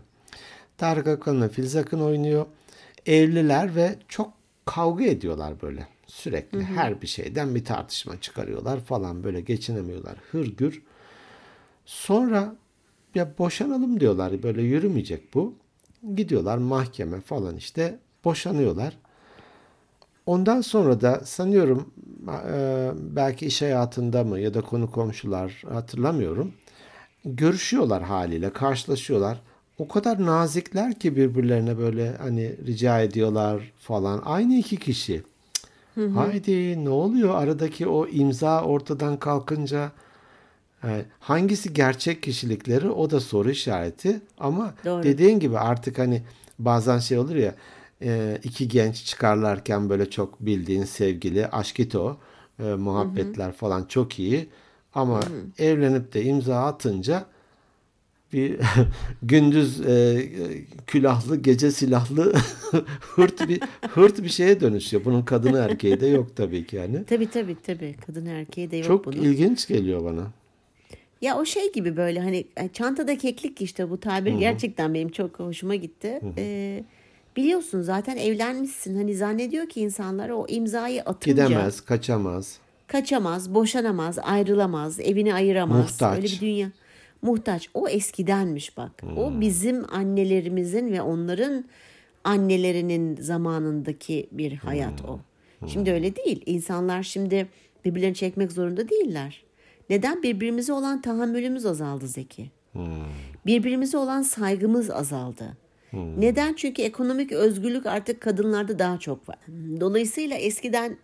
Tarık 0.78 1.08
Akan'la 1.08 1.50
Filiz 1.50 1.76
Akın 1.76 2.00
oynuyor. 2.00 2.46
Evliler 3.06 3.76
ve 3.76 3.96
çok 4.08 4.34
kavga 4.66 5.04
ediyorlar 5.04 5.62
böyle. 5.62 5.88
Sürekli 6.08 6.64
her 6.64 7.02
bir 7.02 7.08
şeyden 7.08 7.56
bir 7.56 7.66
tartışma 7.66 8.22
çıkarıyorlar 8.22 8.80
falan 8.80 9.24
böyle 9.24 9.42
geçinemiyorlar. 9.42 10.16
Hırgür. 10.32 10.82
Sonra 11.86 12.56
ya 13.16 13.34
boşanalım 13.38 14.00
diyorlar. 14.00 14.44
Böyle 14.44 14.62
yürümeyecek 14.62 15.34
bu. 15.34 15.54
Gidiyorlar 16.16 16.58
mahkeme 16.58 17.22
falan 17.22 17.58
işte 17.58 18.00
boşanıyorlar. 18.24 18.98
Ondan 20.26 20.62
sonra 20.62 21.02
da 21.02 21.22
sanıyorum 21.26 21.94
e, 22.54 22.92
belki 22.98 23.46
iş 23.46 23.62
hayatında 23.62 24.24
mı 24.24 24.40
ya 24.40 24.54
da 24.54 24.62
konu 24.62 24.92
komşular 24.92 25.64
hatırlamıyorum. 25.70 26.54
Görüşüyorlar 27.26 28.04
haliyle, 28.04 28.54
karşılaşıyorlar. 28.54 29.42
O 29.78 29.88
kadar 29.88 30.26
nazikler 30.26 30.94
ki 31.00 31.16
birbirlerine 31.16 31.78
böyle 31.78 32.18
hani 32.18 32.56
rica 32.68 33.02
ediyorlar 33.02 33.72
falan. 33.80 34.22
Aynı 34.26 34.56
iki 34.56 34.78
kişi. 34.78 35.24
Cık, 35.96 36.16
Haydi 36.16 36.86
ne 36.86 36.90
oluyor 36.90 37.36
aradaki 37.36 37.88
o 37.88 38.08
imza 38.08 38.64
ortadan 38.64 39.18
kalkınca 39.18 39.92
hangisi 41.20 41.74
gerçek 41.74 42.24
kişilikleri 42.24 42.90
o 42.90 43.10
da 43.10 43.20
soru 43.20 43.52
işareti. 43.52 44.22
Ama 44.38 44.74
Doğru. 44.86 45.04
dediğin 45.04 45.40
gibi 45.40 45.58
artık 45.58 46.00
hani 46.00 46.22
bazen 46.60 47.00
şey 47.00 47.18
olur 47.18 47.36
ya 47.36 47.56
e, 48.04 48.40
iki 48.44 48.68
genç 48.68 49.06
çıkarlarken 49.06 49.90
böyle 49.90 50.10
çok 50.10 50.40
bildiğin 50.46 50.84
sevgili 50.84 51.48
aşkito 51.48 52.18
e, 52.60 52.64
muhabbetler 52.64 53.52
falan 53.52 53.86
çok 53.86 54.20
iyi. 54.20 54.50
Ama 54.94 55.20
evlenip 55.60 56.14
de 56.14 56.24
imza 56.24 56.66
atınca 56.66 57.26
bir 58.34 58.60
gündüz 59.24 59.82
e, 59.82 60.28
külahlı 60.88 61.36
gece 61.36 61.72
silahlı 61.72 62.34
hırt 63.16 63.50
bir 63.50 63.62
hırt 63.90 64.24
bir 64.24 64.30
şeye 64.30 64.60
dönüşüyor. 64.60 65.06
Bunun 65.06 65.22
kadını 65.22 65.58
erkeği 65.58 66.00
de 66.00 66.08
yok 66.08 66.36
tabii 66.36 66.66
ki 66.66 66.76
yani. 66.76 67.06
Tabii 67.10 67.30
tabii 67.30 67.56
tabii. 67.66 67.96
Kadın 68.08 68.26
erkeği 68.26 68.72
de 68.72 68.78
yok 68.78 68.86
Çok 68.88 69.06
bunun. 69.06 69.18
ilginç 69.18 69.68
geliyor 69.68 70.04
bana. 70.06 70.28
Ya 71.22 71.38
o 71.38 71.46
şey 71.46 71.72
gibi 71.72 71.98
böyle 71.98 72.20
hani 72.20 72.46
e, 72.58 72.70
çantada 72.70 73.18
keklik 73.18 73.62
işte 73.62 73.90
bu 73.90 74.00
tabir 74.00 74.34
gerçekten 74.34 74.94
benim 74.94 75.10
çok 75.10 75.40
hoşuma 75.40 75.76
gitti. 75.76 76.20
Ee, 76.38 76.84
biliyorsun 77.38 77.82
zaten 77.82 78.18
evlenmişsin 78.18 78.96
hani 78.96 79.16
zannediyor 79.16 79.70
ki 79.70 79.82
insanlar 79.82 80.30
o 80.30 80.46
imzayı 80.48 81.02
atınca 81.02 81.46
Gidemez, 81.46 81.82
kaçamaz. 81.82 82.60
kaçamaz, 82.88 83.54
boşanamaz, 83.54 84.20
ayrılamaz, 84.20 85.00
evini 85.00 85.34
ayıramaz. 85.34 85.78
Muhtaç. 85.92 86.16
Öyle 86.18 86.28
bir 86.28 86.40
dünya. 86.42 86.72
Muhtaç. 87.22 87.70
O 87.74 87.88
eskidenmiş 87.88 88.78
bak. 88.78 88.92
O 89.18 89.42
bizim 89.42 89.94
annelerimizin 89.94 90.92
ve 90.92 91.02
onların 91.02 91.66
annelerinin 92.24 93.16
zamanındaki 93.16 94.28
bir 94.32 94.54
hayat 94.54 95.06
o. 95.06 95.20
Şimdi 95.68 95.92
öyle 95.92 96.16
değil. 96.16 96.44
İnsanlar 96.46 97.04
şimdi 97.04 97.48
birbirlerini 97.86 98.16
çekmek 98.16 98.52
zorunda 98.52 98.90
değiller. 98.90 99.44
Neden? 99.90 100.24
Birbirimize 100.24 100.74
olan 100.74 101.02
tahammülümüz 101.02 101.66
azaldı 101.66 102.08
Zeki. 102.08 102.52
Birbirimize 103.46 103.98
olan 103.98 104.22
saygımız 104.22 104.90
azaldı. 104.90 105.58
Neden? 106.18 106.54
Çünkü 106.54 106.82
ekonomik 106.82 107.32
özgürlük 107.32 107.86
artık 107.86 108.22
kadınlarda 108.22 108.80
daha 108.80 109.00
çok 109.00 109.30
var. 109.30 109.38
Dolayısıyla 109.80 110.38
eskiden 110.38 110.98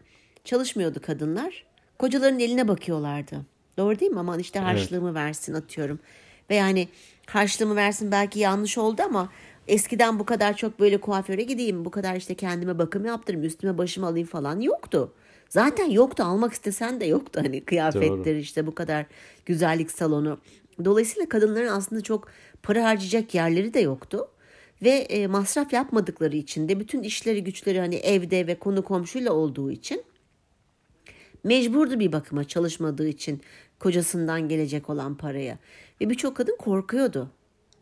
çalışmıyordu 0.44 1.02
kadınlar. 1.02 1.66
Kocaların 2.00 2.40
eline 2.40 2.68
bakıyorlardı. 2.68 3.46
Doğru 3.78 4.00
değil 4.00 4.12
mi? 4.12 4.20
Aman 4.20 4.40
işte 4.40 4.60
harçlığımı 4.60 5.14
versin 5.14 5.54
atıyorum. 5.54 6.00
Ve 6.50 6.56
yani 6.56 6.88
harçlığımı 7.26 7.76
versin 7.76 8.12
belki 8.12 8.40
yanlış 8.40 8.78
oldu 8.78 9.02
ama 9.06 9.30
eskiden 9.68 10.20
bu 10.20 10.26
kadar 10.26 10.58
çok 10.58 10.80
böyle 10.80 10.98
kuaföre 10.98 11.44
gideyim, 11.44 11.86
bu 11.86 11.92
kadar 11.92 12.16
işte 12.16 12.36
kendime 12.36 12.80
bakım 12.80 13.06
yaptırayım, 13.06 13.46
üstüme 13.46 13.78
başımı 13.78 14.08
alayım 14.08 14.28
falan 14.28 14.60
yoktu. 14.60 15.14
Zaten 15.50 15.90
yoktu 15.90 16.24
almak 16.24 16.54
istesen 16.54 17.00
de 17.00 17.06
yoktu 17.06 17.42
hani 17.44 17.62
kıyafetler 17.66 18.36
işte 18.36 18.68
bu 18.68 18.76
kadar 18.76 19.06
güzellik 19.46 19.92
salonu. 19.92 20.40
Dolayısıyla 20.86 21.30
kadınların 21.30 21.68
aslında 21.68 22.02
çok 22.02 22.28
para 22.64 22.84
harcayacak 22.84 23.36
yerleri 23.36 23.74
de 23.74 23.80
yoktu. 23.80 24.28
Ve 24.82 24.90
e, 24.90 25.28
masraf 25.28 25.74
yapmadıkları 25.74 26.36
için 26.36 26.70
de 26.70 26.80
bütün 26.80 27.04
işleri 27.04 27.44
güçleri 27.44 27.80
hani 27.80 27.96
evde 27.96 28.48
ve 28.48 28.56
konu 28.60 28.84
komşuyla 28.84 29.34
olduğu 29.34 29.72
için 29.72 30.04
mecburdu 31.44 32.00
bir 32.00 32.12
bakıma 32.12 32.44
çalışmadığı 32.44 33.08
için 33.08 33.42
kocasından 33.80 34.50
gelecek 34.50 34.90
olan 34.90 35.18
paraya. 35.18 35.60
Ve 36.02 36.10
birçok 36.10 36.38
kadın 36.38 36.58
korkuyordu. 36.58 37.32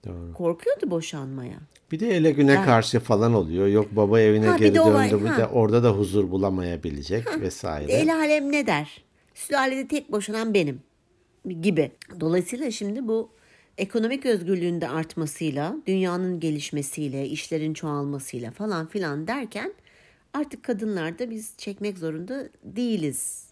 Doğru. 0.08 0.34
Korkuyordu 0.34 0.92
boşanmaya. 0.92 1.60
Bir 1.92 2.00
de 2.00 2.16
ele 2.16 2.32
güne 2.32 2.62
karşı 2.62 3.00
falan 3.00 3.34
oluyor. 3.34 3.68
Yok 3.68 3.88
baba 3.92 4.20
evine 4.20 4.48
Ha, 4.48 4.56
bir 4.56 4.60
geri 4.60 4.76
de 4.76 4.82
o 4.82 4.94
var, 4.94 5.12
döndü. 5.12 5.24
Bir 5.24 5.30
ha. 5.30 5.38
de 5.38 5.46
orada 5.48 5.84
da 5.84 5.92
huzur 5.92 6.32
bulamayabilecek 6.32 7.42
vesaire. 7.42 7.92
El 7.92 8.16
alem 8.16 8.52
ne 8.52 8.68
der? 8.68 9.04
Sülalede 9.34 9.88
tek 9.88 10.12
boşanan 10.12 10.54
benim 10.54 10.82
gibi. 11.62 11.92
Dolayısıyla 12.20 12.72
şimdi 12.72 13.08
bu 13.08 13.30
ekonomik 13.78 14.26
özgürlüğün 14.26 14.82
de 14.82 14.90
artmasıyla, 14.90 15.76
dünyanın 15.88 16.40
gelişmesiyle, 16.40 17.28
işlerin 17.28 17.74
çoğalmasıyla 17.74 18.52
falan 18.52 18.88
filan 18.88 19.28
derken 19.28 19.74
artık 20.34 20.64
kadınlar 20.64 21.20
da 21.20 21.30
biz 21.30 21.54
çekmek 21.58 21.98
zorunda 21.98 22.50
değiliz 22.64 23.50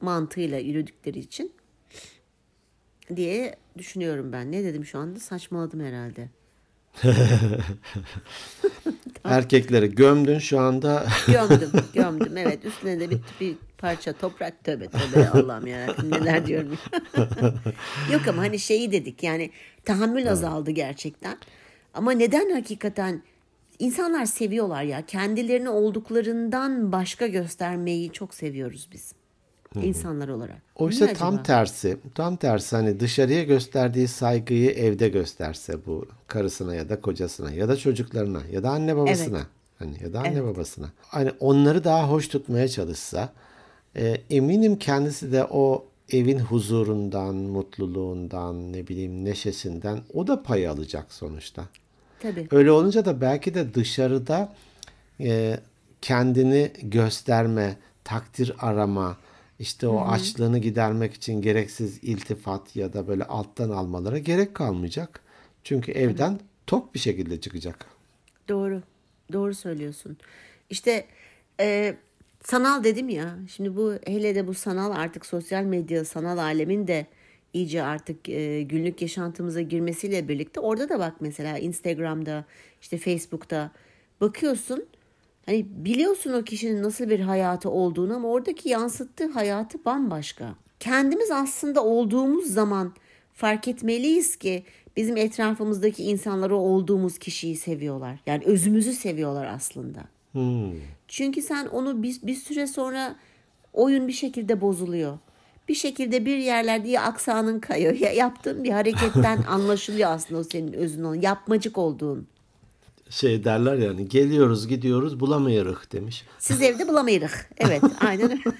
mantığıyla 0.00 0.58
yürüdükleri 0.58 1.18
için 1.18 1.52
diye 3.16 3.56
düşünüyorum 3.78 4.32
ben. 4.32 4.52
Ne 4.52 4.64
dedim 4.64 4.84
şu 4.84 4.98
anda? 4.98 5.20
Saçmaladım 5.20 5.80
herhalde. 5.80 6.28
Erkekleri 9.24 9.94
gömdün 9.94 10.38
şu 10.38 10.60
anda. 10.60 11.06
Gömdüm, 11.26 11.70
gömdüm. 11.94 12.36
Evet, 12.36 12.64
üstüne 12.64 13.00
de 13.00 13.10
bir, 13.10 13.20
bir 13.40 13.56
parça 13.78 14.12
toprak. 14.12 14.64
Tövbe 14.64 14.88
tövbe 14.88 15.28
Allah'ım 15.32 15.66
yarabbim 15.66 16.10
neler 16.10 16.46
diyorum. 16.46 16.78
Yok 18.12 18.28
ama 18.28 18.42
hani 18.42 18.58
şeyi 18.58 18.92
dedik 18.92 19.22
yani 19.22 19.50
tahammül 19.84 20.30
azaldı 20.30 20.70
gerçekten. 20.70 21.36
Ama 21.94 22.12
neden 22.12 22.50
hakikaten 22.50 23.22
insanlar 23.78 24.24
seviyorlar 24.24 24.82
ya. 24.82 25.06
Kendilerini 25.06 25.70
olduklarından 25.70 26.92
başka 26.92 27.26
göstermeyi 27.26 28.12
çok 28.12 28.34
seviyoruz 28.34 28.88
biz. 28.92 29.12
İnsanlar 29.82 30.28
olarak. 30.28 30.56
Oysa 30.76 31.04
Niye 31.04 31.16
tam 31.16 31.34
acaba? 31.34 31.42
tersi, 31.42 31.96
tam 32.14 32.36
tersi 32.36 32.76
hani 32.76 33.00
dışarıya 33.00 33.42
gösterdiği 33.42 34.08
saygıyı 34.08 34.70
evde 34.70 35.08
gösterse 35.08 35.86
bu 35.86 36.06
karısına 36.26 36.74
ya 36.74 36.88
da 36.88 37.00
kocasına 37.00 37.50
ya 37.50 37.68
da 37.68 37.76
çocuklarına 37.76 38.40
ya 38.52 38.62
da 38.62 38.70
anne 38.70 38.96
babasına 38.96 39.46
hani 39.78 40.02
ya 40.02 40.12
da 40.12 40.20
anne 40.20 40.44
babasına. 40.44 40.86
Hani 41.00 41.30
onları 41.40 41.84
daha 41.84 42.10
hoş 42.10 42.28
tutmaya 42.28 42.68
çalışsa 42.68 43.32
e, 43.96 44.20
eminim 44.30 44.78
kendisi 44.78 45.32
de 45.32 45.44
o 45.44 45.84
evin 46.10 46.38
huzurundan, 46.38 47.34
mutluluğundan, 47.34 48.72
ne 48.72 48.88
bileyim 48.88 49.24
neşesinden 49.24 50.00
o 50.14 50.26
da 50.26 50.42
pay 50.42 50.68
alacak 50.68 51.12
sonuçta. 51.12 51.64
Tabii. 52.22 52.48
Öyle 52.50 52.70
olunca 52.70 53.04
da 53.04 53.20
belki 53.20 53.54
de 53.54 53.74
dışarıda 53.74 54.54
e, 55.20 55.60
kendini 56.02 56.70
gösterme, 56.82 57.76
takdir 58.04 58.52
arama, 58.58 59.16
işte 59.64 59.88
o 59.88 60.00
açlığını 60.00 60.58
gidermek 60.58 61.14
için 61.14 61.42
gereksiz 61.42 61.98
iltifat 62.04 62.76
ya 62.76 62.92
da 62.92 63.08
böyle 63.08 63.24
alttan 63.24 63.70
almalara 63.70 64.18
gerek 64.18 64.54
kalmayacak. 64.54 65.20
Çünkü 65.64 65.92
evden 65.92 66.40
tok 66.66 66.94
bir 66.94 66.98
şekilde 66.98 67.40
çıkacak. 67.40 67.86
Doğru. 68.48 68.82
Doğru 69.32 69.54
söylüyorsun. 69.54 70.16
İşte 70.70 71.06
e, 71.60 71.96
sanal 72.44 72.84
dedim 72.84 73.08
ya. 73.08 73.38
Şimdi 73.48 73.76
bu 73.76 73.94
hele 74.06 74.34
de 74.34 74.46
bu 74.46 74.54
sanal 74.54 74.92
artık 74.92 75.26
sosyal 75.26 75.64
medya, 75.64 76.04
sanal 76.04 76.38
alemin 76.38 76.86
de 76.86 77.06
iyice 77.52 77.82
artık 77.82 78.28
e, 78.28 78.62
günlük 78.62 79.02
yaşantımıza 79.02 79.60
girmesiyle 79.60 80.28
birlikte 80.28 80.60
orada 80.60 80.88
da 80.88 80.98
bak 80.98 81.14
mesela 81.20 81.58
Instagram'da, 81.58 82.44
işte 82.80 82.98
Facebook'ta 82.98 83.70
bakıyorsun. 84.20 84.84
Hani 85.46 85.66
biliyorsun 85.70 86.32
o 86.32 86.42
kişinin 86.42 86.82
nasıl 86.82 87.08
bir 87.08 87.20
hayatı 87.20 87.70
olduğunu 87.70 88.14
ama 88.16 88.28
oradaki 88.28 88.68
yansıttığı 88.68 89.30
hayatı 89.30 89.84
bambaşka. 89.84 90.54
Kendimiz 90.80 91.30
aslında 91.30 91.84
olduğumuz 91.84 92.46
zaman 92.46 92.92
fark 93.34 93.68
etmeliyiz 93.68 94.36
ki 94.36 94.64
bizim 94.96 95.16
etrafımızdaki 95.16 96.04
insanları 96.04 96.56
olduğumuz 96.56 97.18
kişiyi 97.18 97.56
seviyorlar. 97.56 98.18
Yani 98.26 98.44
özümüzü 98.44 98.92
seviyorlar 98.92 99.46
aslında. 99.46 100.00
Çünkü 101.08 101.42
sen 101.42 101.66
onu 101.66 102.02
bir, 102.02 102.16
bir 102.22 102.34
süre 102.34 102.66
sonra 102.66 103.16
oyun 103.72 104.08
bir 104.08 104.12
şekilde 104.12 104.60
bozuluyor. 104.60 105.18
Bir 105.68 105.74
şekilde 105.74 106.26
bir 106.26 106.36
yerlerde 106.36 106.88
ya 106.88 107.02
aksanın 107.02 107.60
kayıyor 107.60 107.94
ya 107.94 108.12
yaptığın 108.12 108.64
bir 108.64 108.70
hareketten 108.70 109.38
anlaşılıyor 109.48 110.10
aslında 110.10 110.40
o 110.40 110.44
senin 110.44 110.72
özün 110.72 111.04
olan 111.04 111.20
yapmacık 111.20 111.78
olduğun. 111.78 112.26
Şey 113.14 113.44
derler 113.44 113.76
yani 113.76 114.08
geliyoruz 114.08 114.68
gidiyoruz 114.68 115.20
bulamayırız 115.20 115.78
demiş. 115.92 116.24
Siz 116.38 116.62
evde 116.62 116.88
bulamayırız. 116.88 117.32
Evet 117.58 117.82
aynen. 118.00 118.42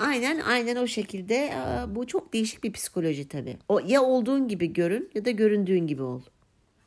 Aynen 0.00 0.40
aynen 0.40 0.76
o 0.76 0.86
şekilde. 0.86 1.54
Bu 1.88 2.06
çok 2.06 2.32
değişik 2.32 2.64
bir 2.64 2.72
psikoloji 2.72 3.28
tabii. 3.28 3.56
O 3.68 3.78
ya 3.78 4.02
olduğun 4.02 4.48
gibi 4.48 4.72
görün 4.72 5.10
ya 5.14 5.24
da 5.24 5.30
göründüğün 5.30 5.86
gibi 5.86 6.02
ol. 6.02 6.20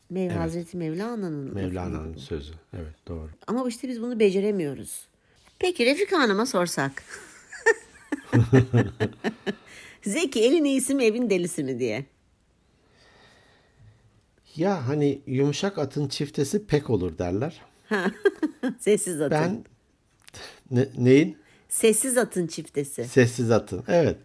Mev 0.10 0.32
Hazreti 0.32 0.78
Mevlana'nın. 0.78 1.54
Mevlana'nın 1.54 2.18
sözü. 2.18 2.54
Evet 2.74 2.96
doğru. 3.08 3.30
Ama 3.48 3.68
işte 3.68 3.88
biz 3.88 4.02
bunu 4.02 4.20
beceremiyoruz. 4.20 5.08
Peki 5.60 5.86
Refika 5.86 6.20
Hanım'a 6.20 6.46
sorsak. 6.46 7.04
Zeki 10.02 10.42
elin 10.42 10.64
iyisi 10.64 10.96
mi 10.96 11.04
evin 11.04 11.30
delisi 11.30 11.64
mi 11.64 11.80
diye. 11.80 12.06
Ya 14.56 14.88
hani 14.88 15.22
yumuşak 15.28 15.78
atın 15.78 16.08
çiftesi 16.08 16.66
pek 16.66 16.90
olur 16.90 17.18
derler. 17.18 17.62
Sessiz 18.80 19.22
atın. 19.22 19.32
Ben 19.32 19.66
ne, 20.72 20.88
neyin? 20.98 21.38
Sessiz 21.70 22.18
atın 22.18 22.48
çiftesi. 22.48 23.06
Sessiz 23.06 23.52
atın. 23.52 23.84
Evet. 23.88 24.18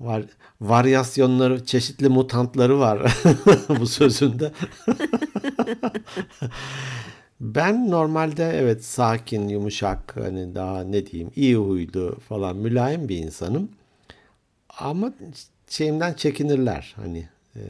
Var, 0.00 0.24
varyasyonları, 0.60 1.66
çeşitli 1.66 2.08
mutantları 2.08 2.78
var 2.78 3.16
bu 3.80 3.86
sözünde. 3.86 4.52
ben 7.40 7.90
normalde 7.90 8.50
evet 8.54 8.84
sakin, 8.84 9.48
yumuşak, 9.48 10.16
hani 10.16 10.54
daha 10.54 10.84
ne 10.84 11.06
diyeyim, 11.06 11.30
iyi 11.36 11.56
huylu 11.56 12.18
falan 12.28 12.56
mülayim 12.56 13.08
bir 13.08 13.16
insanım. 13.16 13.68
Ama 14.78 15.12
şeyimden 15.68 16.14
çekinirler. 16.14 16.94
Hani 16.96 17.28
e, 17.56 17.62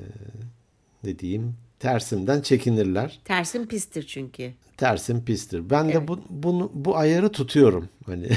ne 1.05 1.19
diyeyim, 1.19 1.55
tersimden 1.81 2.41
çekinirler. 2.41 3.21
Tersin 3.25 3.67
pistir 3.67 4.03
çünkü. 4.07 4.53
Tersim 4.77 5.25
pistir. 5.25 5.71
Ben 5.71 5.89
de 5.89 6.09
bu, 6.09 6.21
bunu 6.31 6.71
bu 6.75 6.97
ayarı 6.97 7.29
tutuyorum. 7.33 7.89
Hani 8.07 8.29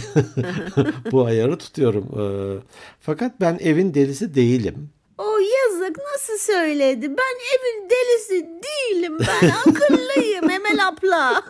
bu 1.12 1.26
ayarı 1.26 1.58
tutuyorum. 1.58 2.06
Ee, 2.20 2.60
fakat 3.00 3.42
ben 3.42 3.60
evin 3.62 3.94
delisi 3.94 4.36
değilim. 4.36 4.90
O 5.18 5.38
yazık 5.40 5.98
nasıl 6.14 6.38
söyledi? 6.54 7.10
Ben 7.10 7.36
evin 7.56 7.90
delisi 7.90 8.48
değilim. 8.64 9.18
Ben 9.20 9.50
akıllıyım 9.72 10.50
Emel 10.50 10.88
abla. 10.88 11.44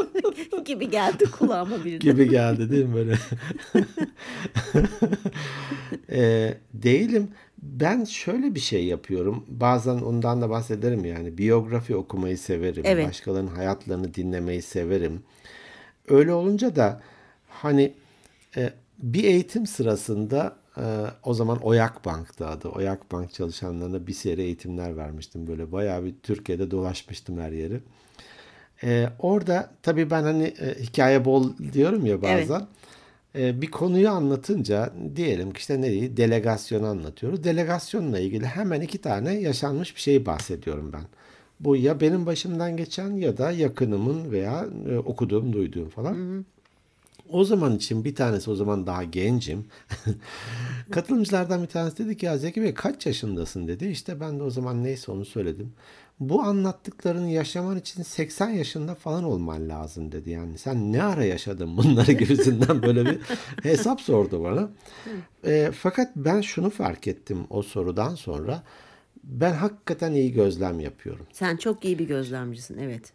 gibi 0.64 0.90
geldi 0.90 1.24
kulağıma 1.30 1.84
bir 1.84 1.92
de. 1.92 1.96
gibi 1.96 2.28
geldi 2.30 2.70
değil 2.70 2.84
mi 2.84 2.94
böyle? 2.94 3.18
Ee, 6.10 6.54
değilim. 6.74 7.28
Ben 7.72 8.04
şöyle 8.04 8.54
bir 8.54 8.60
şey 8.60 8.84
yapıyorum. 8.84 9.44
Bazen 9.48 9.96
ondan 9.96 10.42
da 10.42 10.50
bahsederim 10.50 11.04
yani. 11.04 11.38
Biyografi 11.38 11.96
okumayı 11.96 12.38
severim. 12.38 12.82
Evet. 12.86 13.08
Başkalarının 13.08 13.54
hayatlarını 13.54 14.14
dinlemeyi 14.14 14.62
severim. 14.62 15.22
Öyle 16.08 16.32
olunca 16.32 16.76
da 16.76 17.00
hani 17.48 17.94
e, 18.56 18.72
bir 18.98 19.24
eğitim 19.24 19.66
sırasında 19.66 20.56
e, 20.76 20.84
o 21.22 21.34
zaman 21.34 21.58
Oyak 21.58 22.04
Bank'tı 22.04 22.46
adı. 22.46 22.68
Oyak 22.68 23.12
Bank 23.12 23.32
çalışanlarına 23.32 24.06
bir 24.06 24.12
seri 24.12 24.42
eğitimler 24.42 24.96
vermiştim. 24.96 25.46
Böyle 25.46 25.72
bayağı 25.72 26.04
bir 26.04 26.14
Türkiye'de 26.22 26.70
dolaşmıştım 26.70 27.40
her 27.40 27.52
yeri. 27.52 27.80
Ee, 28.84 29.08
orada 29.18 29.70
tabii 29.82 30.10
ben 30.10 30.22
hani 30.22 30.44
e, 30.44 30.82
hikaye 30.82 31.24
bol 31.24 31.52
diyorum 31.72 32.06
ya 32.06 32.22
bazen. 32.22 32.60
Ee, 32.60 32.66
bir 33.36 33.70
konuyu 33.70 34.10
anlatınca 34.10 34.92
diyelim 35.16 35.52
ki 35.52 35.58
işte 35.58 35.80
neyi? 35.80 36.16
Delegasyonu 36.16 36.86
anlatıyoruz. 36.86 37.44
Delegasyonla 37.44 38.18
ilgili 38.18 38.46
hemen 38.46 38.80
iki 38.80 38.98
tane 38.98 39.34
yaşanmış 39.40 39.96
bir 39.96 40.00
şey 40.00 40.26
bahsediyorum 40.26 40.90
ben. 40.92 41.04
Bu 41.60 41.76
ya 41.76 42.00
benim 42.00 42.26
başımdan 42.26 42.76
geçen 42.76 43.10
ya 43.10 43.38
da 43.38 43.50
yakınımın 43.50 44.30
veya 44.30 44.66
e, 44.90 44.98
okuduğum, 44.98 45.52
duyduğum 45.52 45.88
falan. 45.88 46.44
O 47.30 47.44
zaman 47.44 47.76
için 47.76 48.04
bir 48.04 48.14
tanesi 48.14 48.50
o 48.50 48.54
zaman 48.54 48.86
daha 48.86 49.04
gencim. 49.04 49.64
Katılımcılardan 50.90 51.62
bir 51.62 51.68
tanesi 51.68 51.98
dedi 51.98 52.16
ki 52.16 52.26
ya 52.26 52.38
Zeki 52.38 52.62
Bey 52.62 52.74
kaç 52.74 53.06
yaşındasın 53.06 53.68
dedi. 53.68 53.86
İşte 53.86 54.20
ben 54.20 54.38
de 54.38 54.42
o 54.42 54.50
zaman 54.50 54.84
neyse 54.84 55.12
onu 55.12 55.24
söyledim. 55.24 55.72
Bu 56.20 56.42
anlattıklarını 56.42 57.30
yaşaman 57.30 57.78
için 57.78 58.02
80 58.02 58.48
yaşında 58.50 58.94
falan 58.94 59.24
olman 59.24 59.68
lazım 59.68 60.12
dedi. 60.12 60.30
Yani 60.30 60.58
sen 60.58 60.92
ne 60.92 61.02
ara 61.02 61.24
yaşadın 61.24 61.76
bunları 61.76 62.12
gibisinden 62.20 62.82
böyle 62.82 63.04
bir 63.06 63.18
hesap 63.62 64.00
sordu 64.00 64.44
bana. 64.44 64.68
E, 65.44 65.70
fakat 65.78 66.12
ben 66.16 66.40
şunu 66.40 66.70
fark 66.70 67.08
ettim 67.08 67.46
o 67.50 67.62
sorudan 67.62 68.14
sonra. 68.14 68.62
Ben 69.24 69.52
hakikaten 69.52 70.12
iyi 70.12 70.32
gözlem 70.32 70.80
yapıyorum. 70.80 71.26
Sen 71.32 71.56
çok 71.56 71.84
iyi 71.84 71.98
bir 71.98 72.08
gözlemcisin 72.08 72.78
evet. 72.78 73.12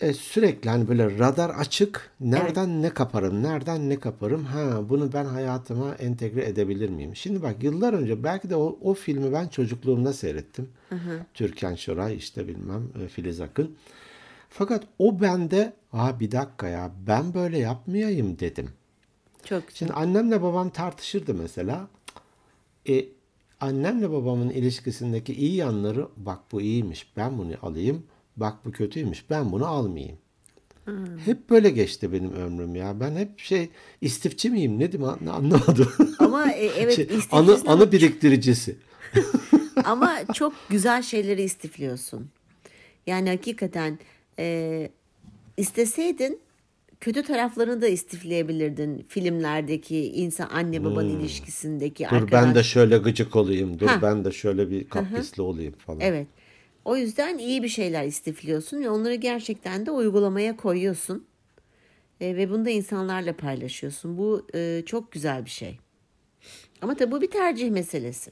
E, 0.00 0.12
sürekli 0.12 0.70
hani 0.70 0.88
böyle 0.88 1.18
radar 1.18 1.50
açık. 1.50 2.10
Nereden 2.20 2.82
ne 2.82 2.90
kaparım? 2.90 3.42
Nereden 3.42 3.88
ne 3.88 4.00
kaparım? 4.00 4.44
Ha 4.44 4.88
bunu 4.88 5.12
ben 5.12 5.24
hayatıma 5.24 5.94
entegre 5.94 6.44
edebilir 6.44 6.88
miyim? 6.88 7.16
Şimdi 7.16 7.42
bak 7.42 7.62
yıllar 7.62 7.92
önce 7.92 8.24
belki 8.24 8.50
de 8.50 8.56
o, 8.56 8.78
o 8.82 8.94
filmi 8.94 9.32
ben 9.32 9.48
çocukluğumda 9.48 10.12
seyrettim. 10.12 10.68
Türkan 11.34 11.74
Şoray 11.74 12.16
işte 12.16 12.48
bilmem 12.48 12.88
e, 13.04 13.08
Filiz 13.08 13.40
Akın. 13.40 13.76
Fakat 14.48 14.84
o 14.98 15.20
bende 15.20 15.72
ha 15.90 16.20
bir 16.20 16.30
dakika 16.30 16.68
ya 16.68 16.90
ben 17.06 17.34
böyle 17.34 17.58
yapmayayım 17.58 18.38
dedim. 18.38 18.68
Çok 19.44 19.68
güzel. 19.68 19.78
Şimdi 19.78 19.92
annemle 19.92 20.42
babam 20.42 20.70
tartışırdı 20.70 21.34
mesela. 21.34 21.88
E, 22.88 23.04
annemle 23.60 24.10
babamın 24.10 24.50
ilişkisindeki 24.50 25.34
iyi 25.34 25.56
yanları 25.56 26.08
bak 26.16 26.38
bu 26.52 26.60
iyiymiş 26.60 27.12
ben 27.16 27.38
bunu 27.38 27.52
alayım. 27.62 28.02
Bak 28.36 28.64
bu 28.64 28.72
kötüymüş 28.72 29.30
ben 29.30 29.52
bunu 29.52 29.66
almayayım. 29.66 30.18
Hep 31.24 31.50
böyle 31.50 31.70
geçti 31.70 32.12
benim 32.12 32.32
ömrüm 32.32 32.74
ya. 32.74 33.00
Ben 33.00 33.16
hep 33.16 33.38
şey 33.38 33.68
istifçi 34.00 34.50
miyim 34.50 34.78
nedim 34.78 35.04
an- 35.04 35.26
anlamadım. 35.26 35.92
Ama 36.18 36.52
e, 36.52 36.66
evet 36.66 36.96
Şey, 36.96 37.08
anı, 37.32 37.58
anı 37.66 37.92
biriktiricisi. 37.92 38.76
Ama 39.84 40.18
çok 40.34 40.52
güzel 40.68 41.02
şeyleri 41.02 41.42
istifliyorsun. 41.42 42.30
Yani 43.06 43.28
hakikaten 43.30 43.98
e, 44.38 44.88
isteseydin 45.56 46.40
kötü 47.00 47.22
taraflarını 47.22 47.82
da 47.82 47.88
istifleyebilirdin. 47.88 49.04
Filmlerdeki 49.08 50.12
insan 50.12 50.48
anne 50.48 50.84
baban 50.84 51.08
ilişkisindeki 51.08 52.04
Hmm. 52.06 52.18
Dur 52.18 52.22
arkadaş. 52.22 52.44
ben 52.46 52.54
de 52.54 52.62
şöyle 52.62 52.98
gıcık 52.98 53.36
olayım. 53.36 53.78
Dur 53.78 53.86
Ha. 53.86 53.98
ben 54.02 54.24
de 54.24 54.32
şöyle 54.32 54.70
bir 54.70 54.88
kaprisli 54.88 55.42
olayım 55.42 55.74
falan. 55.78 56.00
Evet. 56.00 56.26
O 56.90 56.96
yüzden 56.96 57.38
iyi 57.38 57.62
bir 57.62 57.68
şeyler 57.68 58.04
istifliyorsun 58.04 58.82
ve 58.82 58.90
onları 58.90 59.14
gerçekten 59.14 59.86
de 59.86 59.90
uygulamaya 59.90 60.56
koyuyorsun. 60.56 61.26
E, 62.20 62.36
ve 62.36 62.50
bunu 62.50 62.64
da 62.64 62.70
insanlarla 62.70 63.36
paylaşıyorsun. 63.36 64.18
Bu 64.18 64.46
e, 64.54 64.82
çok 64.86 65.12
güzel 65.12 65.44
bir 65.44 65.50
şey. 65.50 65.78
Ama 66.82 66.94
tabii 66.94 67.12
bu 67.12 67.20
bir 67.20 67.30
tercih 67.30 67.70
meselesi. 67.70 68.30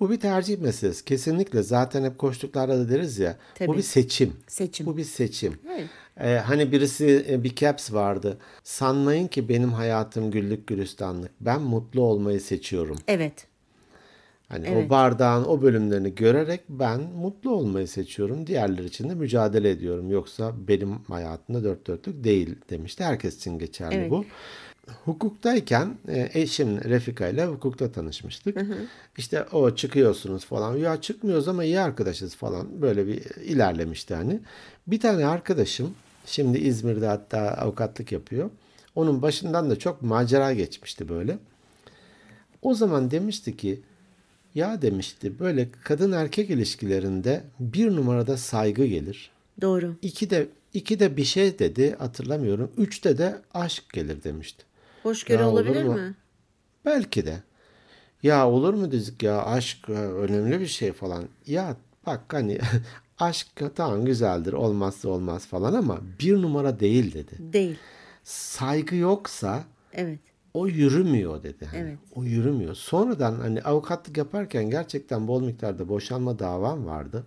Bu 0.00 0.10
bir 0.10 0.20
tercih 0.20 0.58
meselesi. 0.58 1.04
Kesinlikle 1.04 1.62
zaten 1.62 2.04
hep 2.04 2.18
koştuklarda 2.18 2.78
da 2.78 2.88
deriz 2.88 3.18
ya. 3.18 3.36
Bu 3.38 3.58
Tabii. 3.58 3.76
bir 3.76 3.82
seçim. 3.82 4.36
Seçim. 4.46 4.86
Bu 4.86 4.96
bir 4.96 5.04
seçim. 5.04 5.58
Evet. 5.74 5.88
Ee, 6.20 6.28
hani 6.28 6.72
birisi 6.72 7.26
e, 7.28 7.44
bir 7.44 7.54
caps 7.54 7.92
vardı. 7.92 8.38
Sanmayın 8.64 9.28
ki 9.28 9.48
benim 9.48 9.72
hayatım 9.72 10.30
güllük 10.30 10.66
gülistanlık. 10.66 11.30
Ben 11.40 11.62
mutlu 11.62 12.02
olmayı 12.02 12.40
seçiyorum. 12.40 12.98
Evet. 13.08 13.51
Hani 14.52 14.66
Evet. 14.68 14.86
o 14.86 14.90
bardağın 14.90 15.44
o 15.44 15.62
bölümlerini 15.62 16.14
görerek 16.14 16.60
ben 16.68 17.00
mutlu 17.00 17.50
olmayı 17.50 17.88
seçiyorum. 17.88 18.46
Diğerleri 18.46 18.86
için 18.86 19.08
de 19.08 19.14
mücadele 19.14 19.70
ediyorum. 19.70 20.10
Yoksa 20.10 20.52
benim 20.68 20.94
hayatımda 20.98 21.64
dört 21.64 21.86
dörtlük 21.86 22.24
değil 22.24 22.56
demişti. 22.70 23.04
Herkes 23.04 23.36
için 23.36 23.58
geçerli 23.58 23.94
Evet. 23.94 24.10
bu. 24.10 24.24
Hukuktayken 25.04 25.94
e, 26.08 26.30
eşim 26.34 26.84
Refika 26.84 27.28
ile 27.28 27.46
hukukta 27.46 27.92
tanışmıştık. 27.92 28.56
İşte 29.18 29.44
o 29.52 29.74
çıkıyorsunuz 29.74 30.44
falan. 30.44 30.76
Ya 30.76 31.00
çıkmıyoruz 31.00 31.48
ama 31.48 31.64
iyi 31.64 31.80
arkadaşız 31.80 32.36
falan. 32.36 32.82
Böyle 32.82 33.06
bir 33.06 33.22
ilerlemişti 33.44 34.14
hani. 34.14 34.40
Bir 34.86 35.00
tane 35.00 35.26
arkadaşım 35.26 35.94
şimdi 36.26 36.58
İzmir'de 36.58 37.06
hatta 37.06 37.38
avukatlık 37.40 38.12
yapıyor. 38.12 38.50
Onun 38.94 39.22
başından 39.22 39.70
da 39.70 39.78
çok 39.78 40.02
macera 40.02 40.52
geçmişti 40.52 41.08
böyle. 41.08 41.38
O 42.62 42.74
zaman 42.74 43.10
demişti 43.10 43.56
ki 43.56 43.80
ya 44.54 44.82
demişti 44.82 45.38
böyle 45.38 45.68
kadın 45.84 46.12
erkek 46.12 46.50
ilişkilerinde 46.50 47.44
bir 47.60 47.96
numarada 47.96 48.36
saygı 48.36 48.84
gelir. 48.84 49.30
Doğru. 49.60 49.96
İki 50.02 50.30
de 50.30 50.48
iki 50.74 51.00
de 51.00 51.16
bir 51.16 51.24
şey 51.24 51.58
dedi 51.58 51.96
hatırlamıyorum. 51.98 52.70
Üçte 52.76 53.18
de 53.18 53.36
aşk 53.54 53.92
gelir 53.92 54.24
demişti. 54.24 54.64
Hoşgörü 55.02 55.42
olabilir 55.42 55.84
mu? 55.84 55.94
mi? 55.94 56.14
Belki 56.84 57.26
de. 57.26 57.42
Ya 58.22 58.48
olur 58.48 58.74
mu 58.74 58.92
dedik 58.92 59.22
ya 59.22 59.44
aşk 59.46 59.88
e, 59.88 59.92
önemli 59.92 60.60
bir 60.60 60.66
şey 60.66 60.92
falan. 60.92 61.24
Ya 61.46 61.76
bak 62.06 62.20
hani 62.28 62.58
aşk 63.18 63.46
tamam 63.74 64.04
güzeldir 64.04 64.52
olmazsa 64.52 65.08
olmaz 65.08 65.46
falan 65.46 65.74
ama 65.74 66.00
bir 66.20 66.42
numara 66.42 66.80
değil 66.80 67.14
dedi. 67.14 67.32
Değil. 67.38 67.78
Saygı 68.24 68.96
yoksa 68.96 69.64
Evet. 69.92 70.20
O 70.54 70.66
yürümüyor 70.66 71.42
dedi. 71.42 71.66
Hani 71.66 71.80
Evet. 71.80 71.98
O 72.14 72.24
yürümüyor. 72.24 72.74
Sonradan 72.74 73.34
hani 73.34 73.62
avukatlık 73.62 74.16
yaparken 74.16 74.70
gerçekten 74.70 75.28
bol 75.28 75.42
miktarda 75.42 75.88
boşanma 75.88 76.38
davam 76.38 76.86
vardı. 76.86 77.26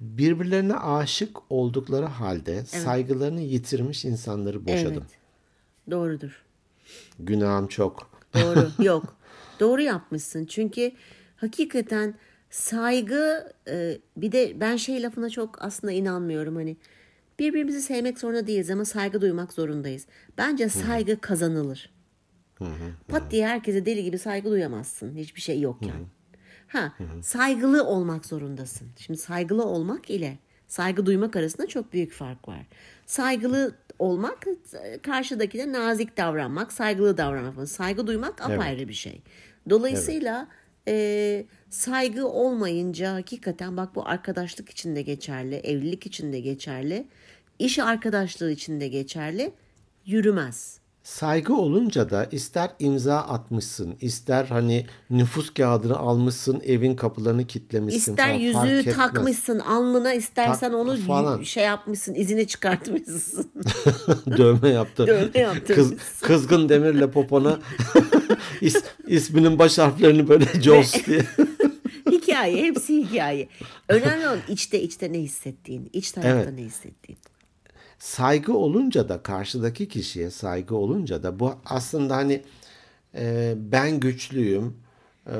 Birbirlerine 0.00 0.74
aşık 0.74 1.36
oldukları 1.50 2.06
halde 2.06 2.64
saygılarını 2.64 3.40
yitirmiş 3.40 4.04
insanları 4.04 4.66
boşadım. 4.66 4.92
Evet. 4.92 5.18
Doğrudur. 5.90 6.42
Günahım 7.18 7.66
çok. 7.66 8.10
Doğru. 8.34 8.68
Yok. 8.84 9.16
Doğru 9.60 9.82
yapmışsın. 9.82 10.44
Çünkü 10.44 10.92
hakikaten 11.36 12.14
saygı 12.50 13.52
e, 13.68 13.98
bir 14.16 14.32
de 14.32 14.60
ben 14.60 14.76
şey 14.76 15.02
lafına 15.02 15.30
çok 15.30 15.62
aslında 15.62 15.92
inanmıyorum 15.92 16.56
hani 16.56 16.76
birbirimizi 17.38 17.82
sevmek 17.82 18.18
zorunda 18.18 18.46
değiliz 18.46 18.70
ama 18.70 18.84
saygı 18.84 19.20
duymak 19.20 19.52
zorundayız. 19.52 20.06
Bence 20.38 20.68
saygı 20.68 21.20
kazanılır. 21.20 21.90
Pat 23.08 23.30
diye 23.30 23.46
herkese 23.48 23.86
deli 23.86 24.04
gibi 24.04 24.18
saygı 24.18 24.50
duyamazsın. 24.50 25.16
Hiçbir 25.16 25.40
şey 25.40 25.60
yokken. 25.60 25.90
Ha, 26.68 26.92
saygılı 27.22 27.84
olmak 27.84 28.26
zorundasın. 28.26 28.88
Şimdi 28.96 29.18
saygılı 29.18 29.64
olmak 29.64 30.10
ile 30.10 30.38
saygı 30.68 31.06
duymak 31.06 31.36
arasında 31.36 31.66
çok 31.66 31.92
büyük 31.92 32.12
fark 32.12 32.48
var. 32.48 32.66
Saygılı 33.06 33.74
olmak 33.98 34.46
karşıdakine 35.02 35.72
nazik 35.72 36.16
davranmak, 36.16 36.72
saygılı 36.72 37.16
davranmak. 37.16 37.68
Saygı 37.68 38.06
duymak 38.06 38.42
apayrı 38.42 38.88
bir 38.88 38.94
şey. 38.94 39.22
Dolayısıyla 39.70 40.48
e, 40.88 41.46
saygı 41.70 42.26
olmayınca 42.28 43.14
hakikaten 43.14 43.76
bak 43.76 43.94
bu 43.94 44.08
arkadaşlık 44.08 44.68
için 44.70 44.96
de 44.96 45.02
geçerli, 45.02 45.54
evlilik 45.54 46.06
için 46.06 46.32
de 46.32 46.40
geçerli, 46.40 47.06
iş 47.58 47.78
arkadaşlığı 47.78 48.50
için 48.52 48.80
de 48.80 48.88
geçerli. 48.88 49.52
Yürümez. 50.06 50.79
Saygı 51.10 51.54
olunca 51.54 52.10
da 52.10 52.24
ister 52.32 52.70
imza 52.78 53.16
atmışsın, 53.16 53.96
ister 54.00 54.44
hani 54.44 54.86
nüfus 55.10 55.54
kağıdını 55.54 55.96
almışsın, 55.96 56.60
evin 56.66 56.96
kapılarını 56.96 57.46
kilitlemişsin 57.46 58.12
İster 58.12 58.26
falan, 58.38 58.52
fark 58.52 58.68
yüzüğü 58.70 58.78
etmez. 58.78 58.96
takmışsın 58.96 59.58
alnına 59.58 60.12
istersen 60.12 60.72
onu 60.72 60.96
falan. 60.96 61.42
şey 61.42 61.64
yapmışsın 61.64 62.14
izini 62.14 62.46
çıkartmışsın. 62.46 63.50
Dövme 64.36 64.68
yaptı. 64.68 65.06
Dövme. 65.06 65.64
Kız, 65.64 65.92
kızgın 66.22 66.68
demirle 66.68 67.10
popona 67.10 67.58
is, 68.60 68.76
isminin 69.06 69.58
baş 69.58 69.78
harflerini 69.78 70.28
böyle 70.28 70.44
Jaws 70.62 71.06
diye. 71.06 71.22
hikaye 72.10 72.62
hepsi 72.62 72.96
hikaye. 73.04 73.48
Önemli 73.88 74.26
olan 74.28 74.38
içte 74.48 74.82
içte 74.82 75.12
ne 75.12 75.18
hissettiğin, 75.18 75.90
iç 75.92 76.12
tarafta 76.12 76.30
Evet. 76.30 76.52
ne 76.54 76.62
hissettiğin. 76.62 77.19
Saygı 78.00 78.56
olunca 78.56 79.08
da 79.08 79.22
karşıdaki 79.22 79.88
kişiye 79.88 80.30
saygı 80.30 80.76
olunca 80.76 81.22
da 81.22 81.40
bu 81.40 81.54
aslında 81.64 82.16
hani 82.16 82.42
e, 83.14 83.54
ben 83.56 84.00
güçlüyüm 84.00 84.76
e, 85.26 85.36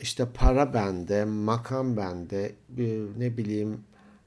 işte 0.00 0.26
para 0.34 0.74
bende 0.74 1.24
makam 1.24 1.96
bende 1.96 2.52
bir, 2.68 3.00
ne 3.18 3.36
bileyim 3.36 3.80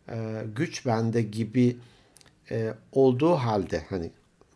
e, 0.09 0.43
güç 0.55 0.85
bende 0.85 1.21
gibi 1.21 1.77
e, 2.51 2.73
olduğu 2.91 3.33
halde 3.33 3.83
hani 3.89 4.11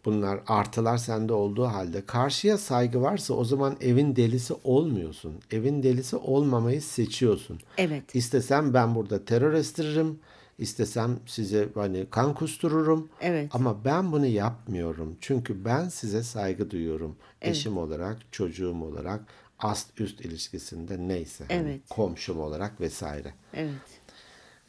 bunlar 0.05 0.39
artılar 0.47 0.97
sende 0.97 1.33
olduğu 1.33 1.65
halde 1.65 2.05
karşıya 2.05 2.57
saygı 2.57 3.01
varsa 3.01 3.33
o 3.33 3.43
zaman 3.43 3.77
evin 3.81 4.15
delisi 4.15 4.53
olmuyorsun. 4.63 5.33
Evin 5.51 5.83
delisi 5.83 6.15
olmamayı 6.15 6.81
seçiyorsun. 6.81 7.59
Evet. 7.77 8.15
İstesem 8.15 8.73
ben 8.73 8.95
burada 8.95 9.25
terör 9.25 9.53
estiririm. 9.53 10.19
İstesem 10.61 11.19
size 11.25 11.69
hani 11.75 12.05
kan 12.11 12.33
kustururum. 12.33 13.09
Evet. 13.21 13.49
Ama 13.53 13.85
ben 13.85 14.11
bunu 14.11 14.25
yapmıyorum. 14.25 15.17
Çünkü 15.21 15.65
ben 15.65 15.89
size 15.89 16.23
saygı 16.23 16.71
duyuyorum. 16.71 17.15
Eşim 17.41 17.77
olarak, 17.77 18.17
çocuğum 18.31 18.81
olarak, 18.81 19.21
ast 19.59 20.01
üst 20.01 20.21
ilişkisinde 20.21 21.07
neyse. 21.07 21.45
hani 21.47 21.61
Evet. 21.61 21.81
komşum 21.89 22.39
olarak 22.39 22.81
vesaire. 22.81 23.33
Evet. 23.53 23.71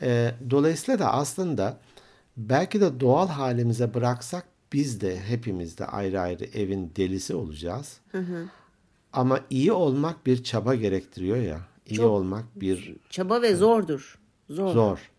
Ee, 0.02 0.34
dolayısıyla 0.50 0.98
da 0.98 1.12
aslında 1.12 1.78
belki 2.36 2.80
de 2.80 3.00
doğal 3.00 3.28
halimize 3.28 3.94
bıraksak 3.94 4.44
biz 4.72 5.00
de 5.00 5.20
hepimiz 5.20 5.78
de 5.78 5.86
ayrı 5.86 6.20
ayrı 6.20 6.44
evin 6.44 6.92
delisi 6.96 7.34
olacağız. 7.34 8.00
Ama 9.12 9.40
iyi 9.50 9.72
olmak 9.72 10.26
bir 10.26 10.44
çaba 10.44 10.74
gerektiriyor 10.74 11.36
ya. 11.36 11.60
İyi 11.86 12.00
olmak 12.00 12.44
bir 12.60 12.96
Çaba 13.10 13.42
ve 13.42 13.54
zordur. 13.54 14.18
Zor. 14.50 14.72
Zor. 14.72 15.11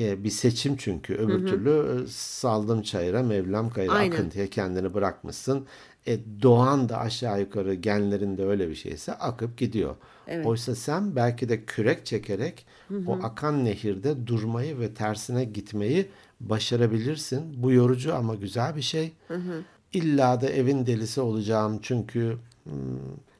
Ee, 0.00 0.24
bir 0.24 0.30
seçim 0.30 0.76
çünkü. 0.76 1.14
Öbür 1.14 1.46
türlü 1.46 1.70
e, 1.70 2.06
saldım 2.08 2.82
çayıra 2.82 3.22
Mevlam 3.22 3.70
kayıra 3.70 3.92
Aynen. 3.92 4.12
akıntıya 4.12 4.50
kendini 4.50 4.94
bırakmışsın. 4.94 5.66
E, 6.06 6.18
doğan 6.42 6.88
da 6.88 6.98
aşağı 6.98 7.40
yukarı 7.40 7.74
genlerinde 7.74 8.46
öyle 8.46 8.68
bir 8.68 8.74
şeyse 8.74 9.12
akıp 9.12 9.58
gidiyor. 9.58 9.96
Oysa 10.44 10.74
sen 10.74 11.16
belki 11.16 11.48
de 11.48 11.64
kürek 11.64 12.06
çekerek 12.06 12.66
o 13.06 13.18
akan 13.22 13.64
nehirde 13.64 14.26
durmayı 14.26 14.80
ve 14.80 14.94
tersine 14.94 15.44
gitmeyi 15.44 16.08
başarabilirsin. 16.40 17.62
Bu 17.62 17.72
yorucu 17.72 18.14
ama 18.14 18.34
güzel 18.34 18.76
bir 18.76 18.82
şey. 18.82 19.12
İlla 19.92 20.40
da 20.40 20.48
evin 20.48 20.86
delisi 20.86 21.20
olacağım 21.20 21.78
çünkü 21.82 22.36
hmm, 22.64 22.72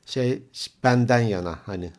şey 0.06 0.42
benden 0.84 1.20
yana 1.20 1.58
hani 1.66 1.90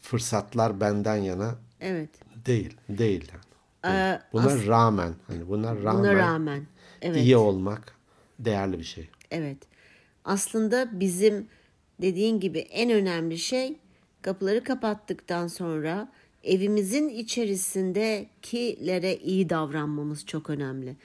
fırsatlar 0.00 0.80
benden 0.80 1.16
yana 1.16 1.54
Evet. 1.80 2.10
Değil, 2.46 2.76
değil. 2.88 3.32
Yani. 3.84 3.96
Ee, 3.96 4.20
Buna 4.32 4.66
rağmen, 4.66 5.14
hani 5.26 5.48
buna 5.48 5.76
rağmen, 5.76 5.98
Buna 5.98 6.14
rağmen. 6.14 6.66
Evet. 7.02 7.16
iyi 7.16 7.36
olmak 7.36 7.96
değerli 8.38 8.78
bir 8.78 8.84
şey. 8.84 9.08
Evet. 9.30 9.58
Aslında 10.24 11.00
bizim 11.00 11.46
dediğin 12.02 12.40
gibi 12.40 12.58
en 12.58 12.90
önemli 12.90 13.38
şey 13.38 13.76
kapıları 14.22 14.64
kapattıktan 14.64 15.46
sonra 15.46 16.08
evimizin 16.44 17.08
içerisindekilere 17.08 19.16
iyi 19.16 19.50
davranmamız 19.50 20.26
çok 20.26 20.50
önemli. 20.50 20.96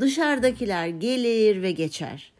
Dışarıdakiler 0.00 0.88
gelir 0.88 1.62
ve 1.62 1.72
geçer. 1.72 2.32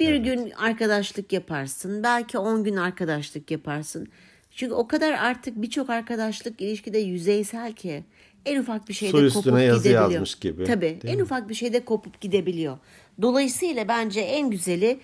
Bir 0.00 0.16
gün 0.16 0.50
arkadaşlık 0.50 1.32
yaparsın, 1.32 2.02
belki 2.02 2.38
10 2.38 2.64
gün 2.64 2.76
arkadaşlık 2.76 3.50
yaparsın. 3.50 4.08
Çünkü 4.50 4.74
o 4.74 4.88
kadar 4.88 5.12
artık 5.12 5.62
birçok 5.62 5.90
arkadaşlık 5.90 6.60
ilişkide 6.60 6.98
yüzeysel 6.98 7.72
ki 7.72 8.04
en 8.46 8.60
ufak 8.60 8.88
bir 8.88 8.94
şeyde 8.94 9.16
üstüne 9.16 9.42
kopup 9.42 9.60
yazı 9.60 9.78
gidebiliyor. 9.78 10.10
yazmış 10.10 10.34
gibi, 10.34 10.64
Tabii. 10.64 10.98
En 11.04 11.16
mi? 11.16 11.22
ufak 11.22 11.48
bir 11.48 11.54
şeyde 11.54 11.84
kopup 11.84 12.20
gidebiliyor. 12.20 12.78
Dolayısıyla 13.22 13.88
bence 13.88 14.20
en 14.20 14.50
güzeli 14.50 15.00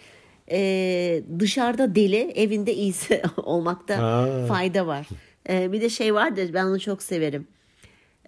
e, 0.50 1.22
dışarıda 1.38 1.94
deli, 1.94 2.32
evinde 2.34 2.74
iyisi 2.74 3.22
olmakta 3.36 3.98
Ha. 3.98 4.44
fayda 4.48 4.86
var. 4.86 5.08
E, 5.48 5.72
bir 5.72 5.80
de 5.80 5.88
şey 5.90 6.14
vardır, 6.14 6.50
ben 6.54 6.64
onu 6.64 6.80
çok 6.80 7.02
severim. 7.02 7.46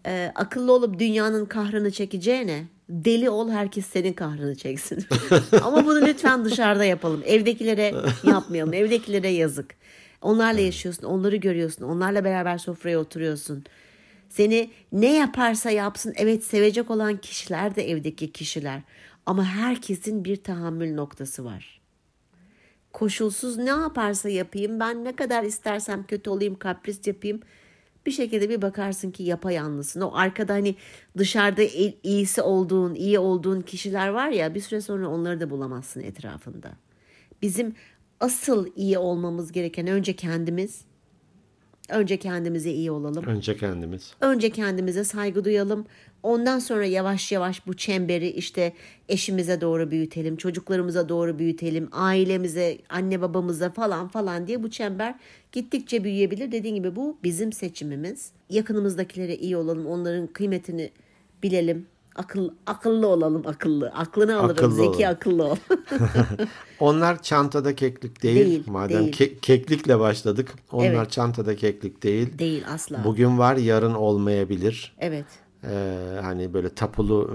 e, 0.07 0.33
akıllı 0.35 0.73
olup 0.73 0.99
dünyanın 0.99 1.45
kahrını 1.47 1.91
çekeceğine 1.91 2.65
deli 2.89 3.31
ol 3.31 3.51
herkes 3.51 3.87
senin 3.87 4.13
kahrını 4.13 4.55
çeksin. 4.57 5.05
Ama 5.63 5.87
bunu 5.87 6.07
lütfen 6.07 6.45
dışarıda 6.45 6.85
yapalım. 6.85 7.23
Evdekilere 7.27 7.95
yapmayalım. 8.25 8.73
Evdekilere 8.75 9.29
yazık. 9.29 9.75
Onlarla 10.23 10.61
yaşıyorsun, 10.61 11.03
onları 11.07 11.37
görüyorsun, 11.37 11.85
onlarla 11.85 12.25
beraber 12.25 12.59
sofraya 12.59 12.99
oturuyorsun. 12.99 13.65
Seni 14.33 14.71
ne 14.93 15.15
yaparsa 15.15 15.71
yapsın 15.71 16.13
evet 16.17 16.45
sevecek 16.45 16.91
olan 16.91 17.17
kişiler 17.17 17.77
de 17.77 17.91
evdeki 17.91 18.33
kişiler. 18.33 18.81
Ama 19.27 19.45
herkesin 19.45 20.25
bir 20.25 20.37
tahammül 20.37 20.95
noktası 20.95 21.45
var. 21.45 21.81
Koşulsuz 22.93 23.57
ne 23.57 23.71
yaparsa 23.71 24.29
yapayım 24.29 24.81
ben 24.81 25.05
ne 25.05 25.17
kadar 25.17 25.43
istersem 25.43 26.07
kötü 26.07 26.31
olayım 26.31 26.59
kapris 26.59 27.07
yapayım 27.07 27.41
bir 28.07 28.11
şekilde 28.11 28.49
bir 28.49 28.63
bakarsın 28.63 29.11
ki 29.11 29.23
yapayalnızsın. 29.23 30.01
O 30.01 30.11
arkada 30.15 30.53
hani 30.53 30.75
dışarıda 31.19 31.63
iyisi 32.03 32.43
olduğun, 32.43 32.95
iyi 32.95 33.19
olduğun 33.19 33.61
kişiler 33.61 34.09
var 34.09 34.29
ya 34.29 34.55
bir 34.55 34.61
süre 34.61 34.81
sonra 34.81 35.09
onları 35.09 35.41
da 35.41 35.51
bulamazsın 35.51 36.01
etrafında. 36.01 36.73
Bizim 37.43 37.75
asıl 38.21 38.67
iyi 38.77 38.99
olmamız 38.99 39.53
gereken 39.53 39.87
önce 39.87 40.17
kendimiz. 40.17 40.92
Önce 41.93 42.17
kendimize 42.17 42.71
iyi 42.71 42.91
olalım. 42.91 43.25
Önce 43.25 43.57
kendimiz. 43.57 44.15
Önce 44.21 44.51
kendimize 44.51 45.05
saygı 45.05 45.45
duyalım. 45.45 45.87
Ondan 46.23 46.59
sonra 46.59 46.85
yavaş 46.85 47.33
yavaş 47.33 47.67
bu 47.67 47.77
çemberi 47.77 48.29
işte 48.29 48.73
eşimize 49.09 49.61
doğru 49.61 49.91
büyütelim, 49.91 50.37
çocuklarımıza 50.37 51.09
doğru 51.09 51.39
büyütelim, 51.39 51.89
ailemize, 51.93 52.79
anne 52.89 53.21
babamıza 53.21 53.71
falan 53.71 54.09
falan 54.09 54.47
diye 54.47 54.63
bu 54.63 54.71
çember 54.71 55.15
gittikçe 55.53 56.05
büyüyebilir. 56.05 56.53
Dediğim 56.53 56.77
gibi 56.77 56.97
bu 56.97 57.19
bizim 57.23 57.53
seçimimiz. 57.53 58.33
Yakınımızdakilere 58.51 59.37
iyi 59.37 59.57
olalım, 59.57 59.87
onların 59.87 60.27
kıymetini 60.27 60.91
bilelim. 61.43 61.87
Akıl, 62.17 62.51
akıllı 62.67 63.07
olalım 63.07 63.43
akıllı. 63.47 63.91
Aklını 63.91 64.37
alırım 64.39 64.51
Akıllı 64.51 64.75
zeki 64.75 64.89
olalım. 64.89 65.05
akıllı 65.17 65.45
ol. 65.45 65.57
Onlar 66.81 67.23
çantada 67.23 67.75
keklik 67.75 68.23
değil. 68.23 68.47
Değil, 68.47 68.63
Madem 68.67 68.99
değil. 69.03 69.13
ke- 69.13 69.39
keklikle 69.41 69.99
başladık. 70.01 70.53
Onlar 70.73 70.87
Evet. 70.95 71.11
çantada 71.11 71.57
keklik 71.57 72.03
değil. 72.03 72.39
Değil 72.39 72.65
asla. 72.69 73.05
Bugün 73.05 73.39
var 73.39 73.57
yarın 73.57 73.95
olmayabilir. 73.95 74.97
Evet. 74.99 75.25
Ee, 75.65 76.19
hani 76.23 76.55
böyle 76.55 76.69
tapulu 76.69 77.31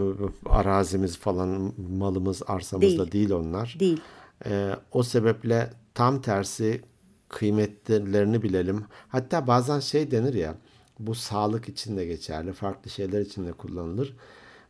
e, 0.46 0.50
arazimiz 0.50 1.18
falan 1.18 1.74
malımız 1.92 2.42
arsamız 2.48 2.82
Değil. 2.82 3.12
değil 3.12 3.32
onlar. 3.32 3.76
Değil. 3.80 4.02
Ee, 4.46 4.70
o 4.92 5.04
sebeple 5.04 5.70
tam 5.94 6.22
tersi 6.22 6.82
kıymetlerini 7.30 8.44
bilelim. 8.44 8.86
Hatta 9.10 9.48
bazen 9.48 9.80
şey 9.80 10.12
denir 10.12 10.34
ya 10.34 10.56
bu 11.00 11.16
sağlık 11.16 11.70
için 11.70 11.98
de 11.98 12.06
geçerli 12.06 12.54
farklı 12.54 12.92
şeyler 12.92 13.22
için 13.22 13.48
de 13.48 13.52
kullanılır. 13.52 14.16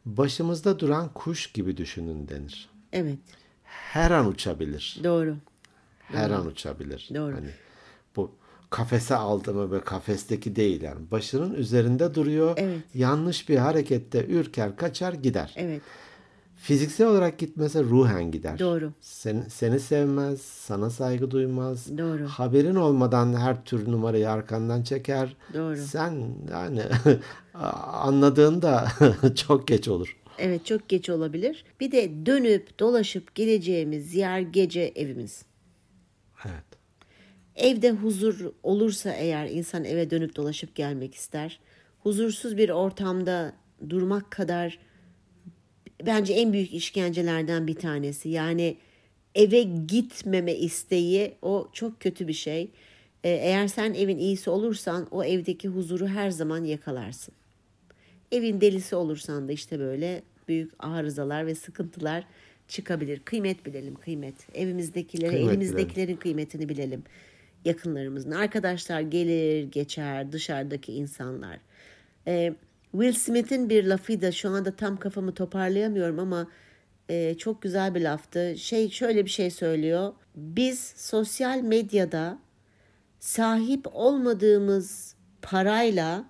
Başımızda 0.08 0.80
duran 0.80 1.10
kuş 1.14 1.52
gibi 1.52 1.78
düşünün 1.78 2.28
denir. 2.28 2.70
Evet. 2.94 3.18
Her 3.64 4.12
an 4.12 4.28
uçabilir. 4.28 5.00
Doğru. 5.04 5.36
Her 6.00 6.30
an 6.30 6.46
uçabilir. 6.46 7.10
Doğru. 7.16 7.36
Hani 7.36 7.50
bu 8.16 8.32
kafese 8.70 9.16
aldı 9.16 9.54
mı 9.54 9.72
ve 9.72 9.82
kafesteki 9.82 10.56
değil 10.56 10.82
yani. 10.82 11.12
Başının 11.12 11.54
üzerinde 11.54 12.16
duruyor. 12.16 12.54
Evet. 12.58 12.82
Yanlış 12.94 13.50
bir 13.50 13.58
harekette 13.58 14.26
ürker, 14.26 14.76
kaçar, 14.76 15.14
gider. 15.14 15.54
Evet. 15.56 15.82
Fiziksel 16.56 17.08
olarak 17.08 17.38
gitmese 17.40 17.84
ruhen 17.84 18.32
gider. 18.32 18.60
Doğru. 18.60 18.92
Seni, 19.02 19.50
seni 19.50 19.80
sevmez, 19.80 20.42
sana 20.42 20.90
saygı 20.90 21.32
duymaz. 21.32 21.98
Doğru. 21.98 22.28
Haberin 22.28 22.76
olmadan 22.76 23.34
her 23.34 23.64
tür 23.66 23.92
numarayı 23.92 24.32
arkandan 24.32 24.84
çeker. 24.84 25.36
Doğru. 25.54 25.78
Sen 25.78 26.36
yani 26.52 26.82
anladığında 27.92 28.88
çok 29.48 29.68
geç 29.68 29.88
olur. 29.88 30.18
Evet 30.38 30.66
çok 30.66 30.90
geç 30.90 31.10
olabilir. 31.10 31.66
Bir 31.80 31.92
de 31.92 32.26
dönüp 32.26 32.80
dolaşıp 32.80 33.36
geleceğimiz 33.36 34.16
yer 34.16 34.40
gece 34.40 34.82
evimiz. 34.96 35.46
Evet. 36.46 36.64
Evde 37.56 37.92
huzur 37.92 38.52
olursa 38.64 39.12
eğer 39.12 39.50
insan 39.50 39.84
eve 39.86 40.10
dönüp 40.10 40.36
dolaşıp 40.36 40.76
gelmek 40.76 41.16
ister. 41.16 41.60
Huzursuz 42.00 42.58
bir 42.58 42.70
ortamda 42.70 43.54
durmak 43.90 44.32
kadar 44.32 44.80
bence 46.06 46.34
en 46.34 46.54
büyük 46.54 46.74
işkencelerden 46.74 47.68
bir 47.68 47.76
tanesi. 47.76 48.30
Yani 48.30 48.78
eve 49.36 49.62
gitmeme 49.64 50.54
isteği 50.56 51.34
o 51.42 51.70
çok 51.74 52.00
kötü 52.00 52.28
bir 52.28 52.34
şey. 52.34 52.72
Ee, 53.24 53.30
Eğer 53.30 53.68
sen 53.68 53.94
evin 53.94 54.18
iyisi 54.18 54.50
olursan 54.50 55.08
o 55.12 55.24
evdeki 55.24 55.68
huzuru 55.68 56.08
her 56.08 56.32
zaman 56.32 56.64
yakalarsın. 56.64 57.34
Evin 58.32 58.62
delisi 58.62 58.96
olursan 58.96 59.48
da 59.48 59.52
işte 59.52 59.80
böyle 59.80 60.24
büyük 60.48 60.74
arızalar 60.80 61.48
ve 61.48 61.56
sıkıntılar 61.56 62.24
çıkabilir. 62.68 63.20
Kıymet 63.20 63.66
bilelim 63.66 63.96
kıymet. 63.96 64.56
Evimizdekilere, 64.56 65.32
Kıymet 65.32 65.50
elimizdekilerin 65.50 66.16
kıymetini 66.16 66.70
bilelim. 66.70 67.04
Yakınlarımızın. 67.66 68.32
Arkadaşlar 68.32 69.02
gelir 69.02 69.64
geçer 69.64 70.32
dışarıdaki 70.32 70.94
insanlar. 70.94 71.60
Ee, 72.28 72.54
Will 72.92 73.14
Smith'in 73.14 73.70
bir 73.70 73.84
lafıydı. 73.84 74.34
Şu 74.34 74.50
anda 74.50 74.72
tam 74.72 74.98
kafamı 74.98 75.34
toparlayamıyorum 75.34 76.20
ama 76.20 76.48
e, 77.10 77.36
çok 77.38 77.62
güzel 77.62 77.96
bir 77.96 78.02
laftı. 78.02 78.58
Şey 78.58 78.90
şöyle 78.90 79.26
bir 79.26 79.30
şey 79.30 79.52
söylüyor. 79.52 80.14
Biz 80.36 80.80
sosyal 80.98 81.62
medyada 81.62 82.40
sahip 83.20 83.88
olmadığımız 83.94 85.16
parayla 85.42 86.26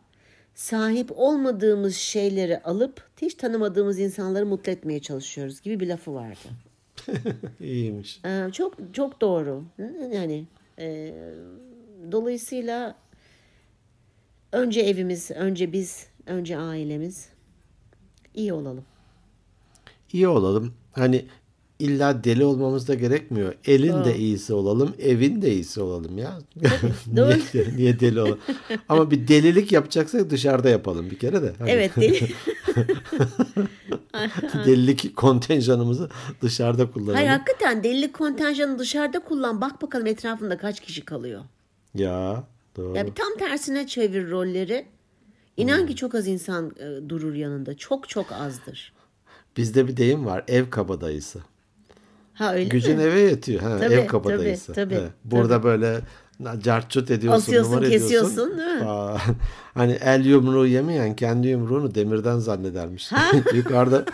sahip 0.57 1.11
olmadığımız 1.15 1.95
şeyleri 1.95 2.59
alıp 2.59 3.03
hiç 3.21 3.33
tanımadığımız 3.35 3.99
insanları 3.99 4.45
mutlu 4.45 4.71
etmeye 4.71 4.99
çalışıyoruz 4.99 5.61
gibi 5.61 5.79
bir 5.79 5.87
lafı 5.87 6.13
vardı. 6.13 6.47
İyiymiş. 7.59 8.21
Ee, 8.25 8.47
çok 8.51 8.93
çok 8.93 9.21
doğru. 9.21 9.63
Yani 10.13 10.45
e, 10.79 11.13
dolayısıyla 12.11 12.95
önce 14.51 14.81
evimiz, 14.81 15.31
önce 15.31 15.73
biz, 15.73 16.07
önce 16.25 16.57
ailemiz 16.57 17.29
iyi 18.33 18.53
olalım. 18.53 18.85
İyi 20.13 20.27
olalım. 20.27 20.73
Hani 20.91 21.25
illa 21.79 22.23
deli 22.23 22.45
olmamız 22.45 22.87
da 22.87 22.93
gerekmiyor. 22.93 23.53
Elin 23.65 24.05
de 24.05 24.17
iyisi 24.17 24.53
olalım, 24.53 24.93
evin 24.99 25.41
de 25.41 25.53
iyisi 25.53 25.81
olalım 25.81 26.17
ya. 26.17 26.39
doğru. 27.15 27.29
niye, 27.53 27.67
niye 27.75 27.99
deli 27.99 28.21
olalım? 28.21 28.39
Ama 28.89 29.11
bir 29.11 29.27
delilik 29.27 29.71
yapacaksak 29.71 30.29
dışarıda 30.29 30.69
yapalım 30.69 31.09
bir 31.09 31.19
kere 31.19 31.41
de. 31.41 31.53
Hani 31.59 31.71
Evet 31.71 31.95
deli. 31.95 32.29
delilik 34.65 35.15
kontenjanımızı 35.15 36.09
dışarıda 36.41 36.91
kullanalım. 36.91 37.15
Hayır 37.15 37.29
hakikaten 37.29 37.83
delilik 37.83 38.13
kontenjanı 38.13 38.79
dışarıda 38.79 39.19
kullan. 39.19 39.61
Bak 39.61 39.81
bakalım 39.81 40.07
etrafında 40.07 40.57
kaç 40.57 40.79
kişi 40.79 41.05
kalıyor. 41.05 41.41
Ya 41.95 42.43
doğru. 42.77 42.97
Ya 42.97 43.05
bir 43.05 43.15
tam 43.15 43.37
tersine 43.39 43.87
çevir 43.87 44.29
rolleri. 44.29 44.85
İnan 45.57 45.87
ki 45.87 45.95
çok 45.95 46.15
az 46.15 46.27
insan 46.27 46.71
e, 46.79 47.09
durur 47.09 47.33
yanında. 47.33 47.77
Çok 47.77 48.09
çok 48.09 48.31
azdır. 48.31 48.93
Bizde 49.57 49.87
bir 49.87 49.97
deyim 49.97 50.25
var. 50.25 50.43
Ev 50.47 50.69
kabadayısı. 50.69 51.39
Ha 52.37 52.53
öyle 52.53 52.63
Gücün 52.63 52.97
mi? 52.97 53.03
eve 53.03 53.19
yetiyor. 53.19 53.61
Ha, 53.61 53.77
Tabii, 53.79 53.93
ev 53.93 54.07
kabadayısı. 54.07 54.73
tabii, 54.73 54.89
tabii, 54.89 54.99
Evet. 55.01 55.11
Burada 55.23 55.63
böyle 55.63 55.99
cartçut 56.63 57.11
ediyorsun, 57.11 57.41
Asıyorsun, 57.41 57.71
numara 57.71 57.85
ediyorsun. 57.87 58.07
kesiyorsun, 58.07 58.57
değil 58.57 58.69
mi? 58.81 58.83
Aa, 58.85 59.17
hani 59.73 59.91
el 59.91 60.25
yumruğu 60.25 60.67
yemeyen 60.67 61.15
kendi 61.15 61.47
yumruğunu 61.47 61.95
demirden 61.95 62.39
zannedermiş. 62.39 63.11
Yukarıda 63.53 64.05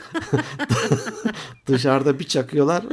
dışarıda 1.68 2.20
bir 2.20 2.24
çakıyorlar. 2.24 2.84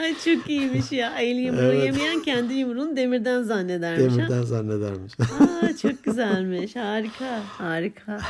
Ay 0.00 0.14
çok 0.24 0.50
iyiymiş 0.50 0.92
ya. 0.92 1.12
El 1.20 1.36
yumruğu 1.36 1.60
Evet. 1.60 1.84
yemeyen 1.84 2.22
kendi 2.22 2.54
yumruğunu 2.54 2.96
demirden 2.96 3.42
zannedermiş. 3.42 4.12
ha. 4.12 4.16
demirden 4.18 4.42
zannedermiş. 4.42 5.12
Aa, 5.20 5.76
çok 5.82 6.04
güzelmiş. 6.04 6.76
Harika. 6.76 7.40
Harika. 7.58 8.20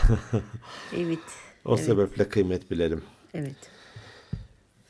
Evet. 0.97 1.19
o 1.65 1.75
evet. 1.75 1.85
sebeple 1.85 2.29
kıymet 2.29 2.71
bilelim. 2.71 3.03
Evet. 3.35 3.74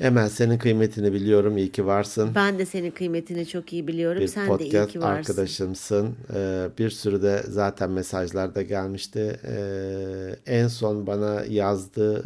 Emel 0.01 0.29
senin 0.29 0.59
kıymetini 0.59 1.13
biliyorum. 1.13 1.57
İyi 1.59 1.73
ki 1.73 1.87
varsın. 1.87 2.31
Ben 2.35 2.59
de 2.59 2.67
senin 2.67 2.91
kıymetini 2.91 3.47
çok 3.47 3.73
iyi 3.73 3.89
biliyorum. 3.89 4.21
bir 4.23 4.27
Sen 4.27 4.59
de 4.59 4.65
iyi 4.65 4.71
ki 4.71 4.79
varsın. 4.81 5.01
arkadaşımsın. 5.01 6.15
Ee, 6.35 6.69
bir 6.79 6.91
sürü 6.91 7.23
de 7.23 7.43
zaten 7.49 7.91
mesajlar 7.91 8.55
da 8.55 8.63
gelmişti. 8.63 9.41
Ee, 9.49 10.37
en 10.47 10.69
son 10.69 11.07
bana 11.07 11.45
yazdı 11.49 12.25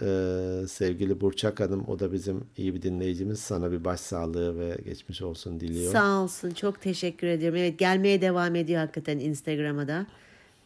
e, 0.65 0.67
sevgili 0.69 1.21
Burçak 1.21 1.61
Hanım. 1.61 1.85
O 1.89 1.99
da 1.99 2.13
bizim 2.13 2.45
iyi 2.57 2.75
bir 2.75 2.83
dinleyicimiz. 2.83 3.39
Sana 3.41 3.73
bir 3.73 3.85
başsağlığı 3.85 4.59
ve 4.61 4.77
geçmiş 4.85 5.23
olsun 5.23 5.61
diliyor. 5.61 5.93
Sağ 5.93 6.23
olsun. 6.23 6.51
Çok 6.51 6.81
teşekkür 6.81 7.27
ediyorum. 7.27 7.59
Evet 7.59 7.79
gelmeye 7.79 8.21
devam 8.21 8.55
ediyor 8.57 8.81
hakikaten 8.81 9.19
Instagram'a 9.19 9.89
da. 9.89 10.07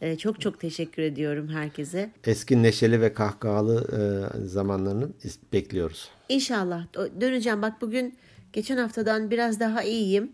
Ee, 0.03 0.17
çok 0.17 0.41
çok 0.41 0.59
teşekkür 0.59 1.03
ediyorum 1.03 1.47
herkese. 1.47 2.11
Eski 2.27 2.63
neşeli 2.63 3.01
ve 3.01 3.13
kahkahalı 3.13 3.87
e, 3.91 4.47
zamanlarını 4.47 5.09
bekliyoruz. 5.53 6.09
İnşallah 6.29 6.85
Dö- 6.93 7.21
döneceğim. 7.21 7.61
Bak 7.61 7.81
bugün 7.81 8.17
geçen 8.53 8.77
haftadan 8.77 9.31
biraz 9.31 9.59
daha 9.59 9.83
iyiyim. 9.83 10.31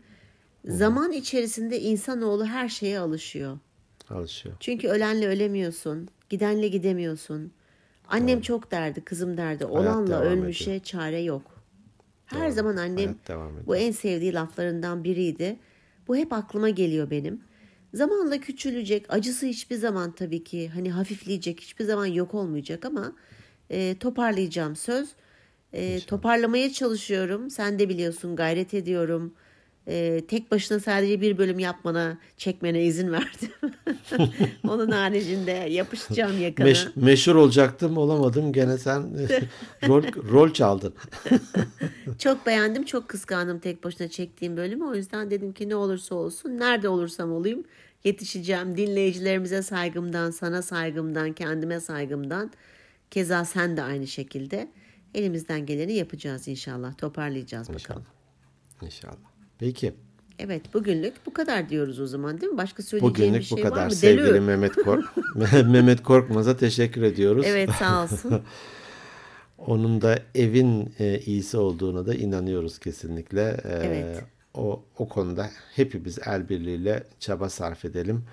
Zaman 0.66 1.12
içerisinde 1.12 1.80
insanoğlu 1.80 2.46
her 2.46 2.70
şeye 2.70 3.00
alışıyor. 3.00 3.58
Alışıyor. 4.10 4.56
Çünkü 4.60 4.88
ölenle 4.88 5.28
ölemiyorsun. 5.28 6.10
Gidenle 6.30 6.68
gidemiyorsun. 6.68 7.52
Annem 8.08 8.42
çok 8.42 8.72
derdi, 8.72 9.02
kızım 9.02 9.38
derdi. 9.38 9.66
Olanla 9.66 10.22
ölmüşe 10.22 10.80
çare 10.80 11.22
yok. 11.22 11.62
Her 12.26 12.50
zaman 12.50 12.78
annem 12.78 12.98
ediyor. 12.98 13.52
bu 13.68 13.76
en 13.76 13.92
sevdiği 13.92 14.34
laflarından 14.34 15.04
biriydi. 15.04 15.60
Bu 16.08 16.16
hep 16.16 16.34
aklıma 16.34 16.70
geliyor 16.70 17.12
benim. 17.12 17.49
Zamanla 17.94 18.38
küçülecek. 18.40 19.06
Acısı 19.10 19.46
hiçbir 19.46 19.76
zaman 19.76 20.12
tabii 20.12 20.44
ki 20.44 20.70
hani 20.70 20.92
hafifleyecek. 20.92 21.62
Hiçbir 21.62 21.86
zaman 21.86 22.06
yok 22.06 22.34
olmayacak 22.34 22.86
ama 22.86 23.14
e, 23.70 23.96
toparlayacağım 24.00 24.76
söz. 24.76 25.10
E, 25.74 26.00
toparlamaya 26.02 26.74
çalışıyorum. 26.74 27.50
Sen 27.50 27.80
de 27.80 27.90
biliyorsun 27.90 28.36
gayret 28.36 28.74
ediyorum. 28.74 29.34
E, 29.90 30.22
tek 30.28 30.52
başına 30.52 30.80
sadece 30.80 31.22
bir 31.22 31.38
bölüm 31.38 31.60
yapmana, 31.60 32.18
çekmene 32.38 32.84
izin 32.84 33.12
verdim. 33.12 33.50
Onun 34.68 34.92
haricinde 34.92 35.52
yapışacağım 35.52 36.42
yakana. 36.42 36.70
Meş- 36.70 36.90
meşhur 36.96 37.36
olacaktım 37.36 37.98
olamadım 37.98 38.54
gene 38.54 38.78
sen 38.78 39.04
rol 39.88 40.04
rol 40.32 40.54
çaldın. 40.54 40.94
Çok 42.20 42.46
beğendim, 42.46 42.86
çok 42.86 43.10
kıskandım 43.10 43.60
tek 43.60 43.84
başına 43.84 44.08
çektiğim 44.08 44.58
bölümü. 44.58 44.86
O 44.86 44.96
yüzden 44.96 45.32
dedim 45.32 45.54
ki 45.54 45.70
ne 45.70 45.76
olursa 45.76 46.16
olsun, 46.16 46.50
nerede 46.50 46.90
olursam 46.90 47.32
olayım 47.32 47.64
yetişeceğim. 48.04 48.78
Dinleyicilerimize 48.78 49.62
saygımdan, 49.62 50.32
sana 50.32 50.62
saygımdan, 50.62 51.34
kendime 51.34 51.80
saygımdan. 51.80 52.52
Keza 53.12 53.46
sen 53.46 53.78
de 53.78 53.82
aynı 53.84 54.08
şekilde. 54.08 54.72
Elimizden 55.16 55.66
geleni 55.66 55.94
yapacağız 55.94 56.48
inşallah. 56.48 56.98
Toparlayacağız 56.98 57.70
bakalım. 57.74 58.06
İnşallah. 58.82 59.39
Peki. 59.60 59.94
Evet 60.40 60.74
bugünlük 60.74 61.14
bu 61.26 61.34
kadar 61.34 61.70
diyoruz 61.70 62.00
o 62.00 62.08
zaman 62.08 62.42
değil 62.42 62.52
mi? 62.52 62.58
Başka 62.58 62.84
söyleyeceğim 62.84 63.16
bir 63.16 63.20
Bugünlük 63.20 63.52
bu 63.52 63.56
şey 63.58 63.64
var 63.64 63.70
kadar. 63.72 63.86
mı? 63.86 63.92
Sevgili 63.92 64.24
Delü. 64.28 64.40
Mehmet 64.40 64.76
Kork 64.76 65.06
Mehmet 65.54 66.04
Korkmaz'a 66.04 66.58
teşekkür 66.58 67.02
ediyoruz. 67.02 67.46
Evet 67.48 67.70
sağ 67.80 68.04
olsun. 68.04 68.42
Onun 69.58 70.02
da 70.02 70.20
evin 70.36 70.94
e, 71.00 71.20
iyisi 71.20 71.58
olduğuna 71.58 72.06
da 72.06 72.14
inanıyoruz 72.16 72.80
kesinlikle. 72.80 73.58
E, 73.64 73.70
Evet. 73.70 74.24
O 74.54 74.84
o 74.98 75.10
konuda 75.10 75.50
hepimiz 75.76 76.20
el 76.28 76.50
birliğiyle 76.50 77.04
çaba 77.20 77.50
sarf 77.50 77.86
edelim. 77.86 78.24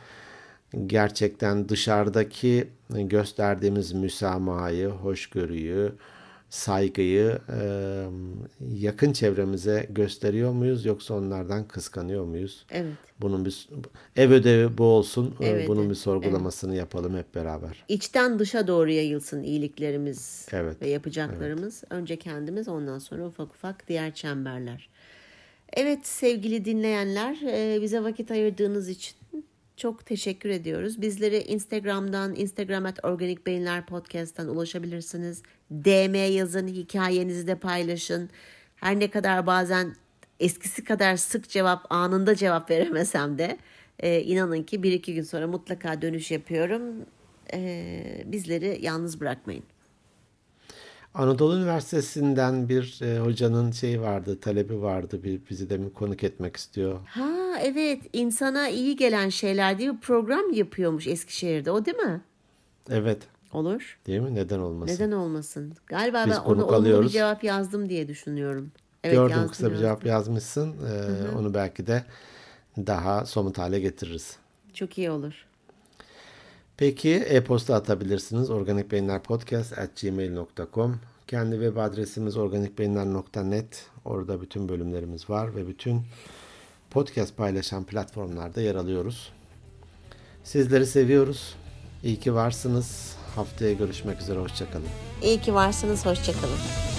Gerçekten 0.86 1.68
dışarıdaki 1.68 2.68
gösterdiğimiz 2.90 3.92
müsamahayı, 3.92 4.86
hoşgörüyü, 4.88 5.92
saygıyı 6.50 7.38
e, 7.48 7.60
yakın 8.74 9.12
çevremize 9.12 9.86
gösteriyor 9.90 10.52
muyuz 10.52 10.84
yoksa 10.84 11.14
onlardan 11.14 11.68
kıskanıyor 11.68 12.24
muyuz? 12.24 12.66
Evet. 12.70 12.92
Bunun 13.20 13.44
bir 13.44 13.68
ev 14.16 14.30
ödevi 14.30 14.78
bu 14.78 14.84
olsun. 14.84 15.34
Evet, 15.40 15.68
Bunun 15.68 15.82
bir 15.82 15.86
evet, 15.86 15.98
sorgulamasını 15.98 16.76
yapalım 16.76 17.16
hep 17.16 17.34
beraber. 17.34 17.84
İçten 17.88 18.38
dışa 18.38 18.66
doğru 18.66 18.90
yayılsın 18.90 19.42
iyiliklerimiz 19.42 20.46
Evet, 20.52 20.82
ve 20.82 20.88
yapacaklarımız. 20.88 21.84
Önce 21.90 22.16
kendimiz 22.16 22.68
ondan 22.68 22.98
sonra 22.98 23.26
ufak 23.26 23.54
ufak 23.54 23.88
diğer 23.88 24.14
çemberler. 24.14 24.88
Evet 25.72 26.06
sevgili 26.06 26.64
dinleyenler 26.64 27.36
bize 27.82 28.02
vakit 28.02 28.30
ayırdığınız 28.30 28.88
için 28.88 29.16
çok 29.76 30.06
teşekkür 30.06 30.50
ediyoruz. 30.50 31.00
Bizleri 31.00 31.38
Instagram'dan, 31.38 32.34
Instagram 32.34 32.86
at 32.86 33.04
Organik 33.04 33.46
Beyinler 33.46 33.86
Podcast'tan 33.86 34.48
ulaşabilirsiniz. 34.48 35.42
DM 35.70 36.14
yazın, 36.14 36.68
hikayenizi 36.68 37.46
de 37.46 37.54
paylaşın. 37.54 38.30
Her 38.76 38.98
ne 38.98 39.10
kadar 39.10 39.46
bazen 39.46 39.96
eskisi 40.40 40.84
kadar 40.84 41.16
sık 41.16 41.48
cevap, 41.48 41.86
anında 41.90 42.34
cevap 42.34 42.70
veremesem 42.70 43.38
de 43.38 43.58
e, 43.98 44.20
inanın 44.20 44.62
ki 44.62 44.82
bir 44.82 44.92
iki 44.92 45.14
gün 45.14 45.22
sonra 45.22 45.46
mutlaka 45.46 46.02
dönüş 46.02 46.30
yapıyorum. 46.30 46.82
E, 47.52 48.22
bizleri 48.26 48.78
yalnız 48.82 49.20
bırakmayın. 49.20 49.64
Anadolu 51.16 51.56
Üniversitesi'nden 51.56 52.68
bir 52.68 53.00
e, 53.02 53.18
hocanın 53.18 53.70
şey 53.70 54.00
vardı, 54.00 54.40
talebi 54.40 54.82
vardı. 54.82 55.22
Bir, 55.22 55.40
bizi 55.50 55.70
de 55.70 55.78
mi 55.78 55.92
konuk 55.92 56.24
etmek 56.24 56.56
istiyor. 56.56 57.00
Ha 57.06 57.58
evet 57.62 58.02
insana 58.12 58.68
iyi 58.68 58.96
gelen 58.96 59.28
şeyler 59.28 59.78
diye 59.78 59.92
bir 59.92 60.00
program 60.00 60.52
yapıyormuş 60.52 61.06
Eskişehir'de 61.06 61.70
o 61.70 61.84
değil 61.84 61.96
mi? 61.96 62.20
Evet, 62.90 63.18
Olur. 63.52 63.98
değil 64.06 64.20
mi? 64.20 64.34
Neden 64.34 64.58
olmasın? 64.58 64.94
Neden 64.94 65.12
olmasın? 65.12 65.74
Galiba 65.86 66.24
Biz 66.26 66.32
ben 66.32 66.38
ona 66.38 66.44
konuk 66.44 66.72
olumlu 66.72 67.02
bir 67.02 67.08
cevap 67.08 67.44
yazdım 67.44 67.88
diye 67.88 68.08
düşünüyorum. 68.08 68.70
Evet, 69.04 69.16
Gördüm 69.16 69.30
yazdım, 69.30 69.50
kısa 69.50 69.66
bir 69.66 69.70
yazdım. 69.70 69.86
cevap 69.86 70.06
yazmışsın. 70.06 70.68
E, 70.72 71.36
onu 71.38 71.54
belki 71.54 71.86
de 71.86 72.04
daha 72.76 73.26
somut 73.26 73.58
hale 73.58 73.80
getiririz. 73.80 74.36
Çok 74.74 74.98
iyi 74.98 75.10
olur. 75.10 75.45
Peki 76.76 77.14
e-posta 77.14 77.74
atabilirsiniz. 77.74 78.50
organikbeyinlerpodcast@gmail.com. 78.50 81.00
Kendi 81.26 81.54
web 81.54 81.76
adresimiz 81.76 82.36
organikbeyinler.net. 82.36 83.86
Orada 84.04 84.40
bütün 84.40 84.68
bölümlerimiz 84.68 85.30
var 85.30 85.56
ve 85.56 85.68
bütün 85.68 86.02
podcast 86.90 87.36
paylaşan 87.36 87.84
platformlarda 87.84 88.60
yer 88.60 88.74
alıyoruz. 88.74 89.32
Sizleri 90.44 90.86
seviyoruz. 90.86 91.54
İyi 92.04 92.20
ki 92.20 92.34
varsınız. 92.34 93.16
Haftaya 93.34 93.72
görüşmek 93.72 94.20
üzere. 94.20 94.38
Hoşçakalın. 94.38 94.86
İyi 95.22 95.40
ki 95.40 95.54
varsınız. 95.54 96.06
Hoşçakalın. 96.06 96.95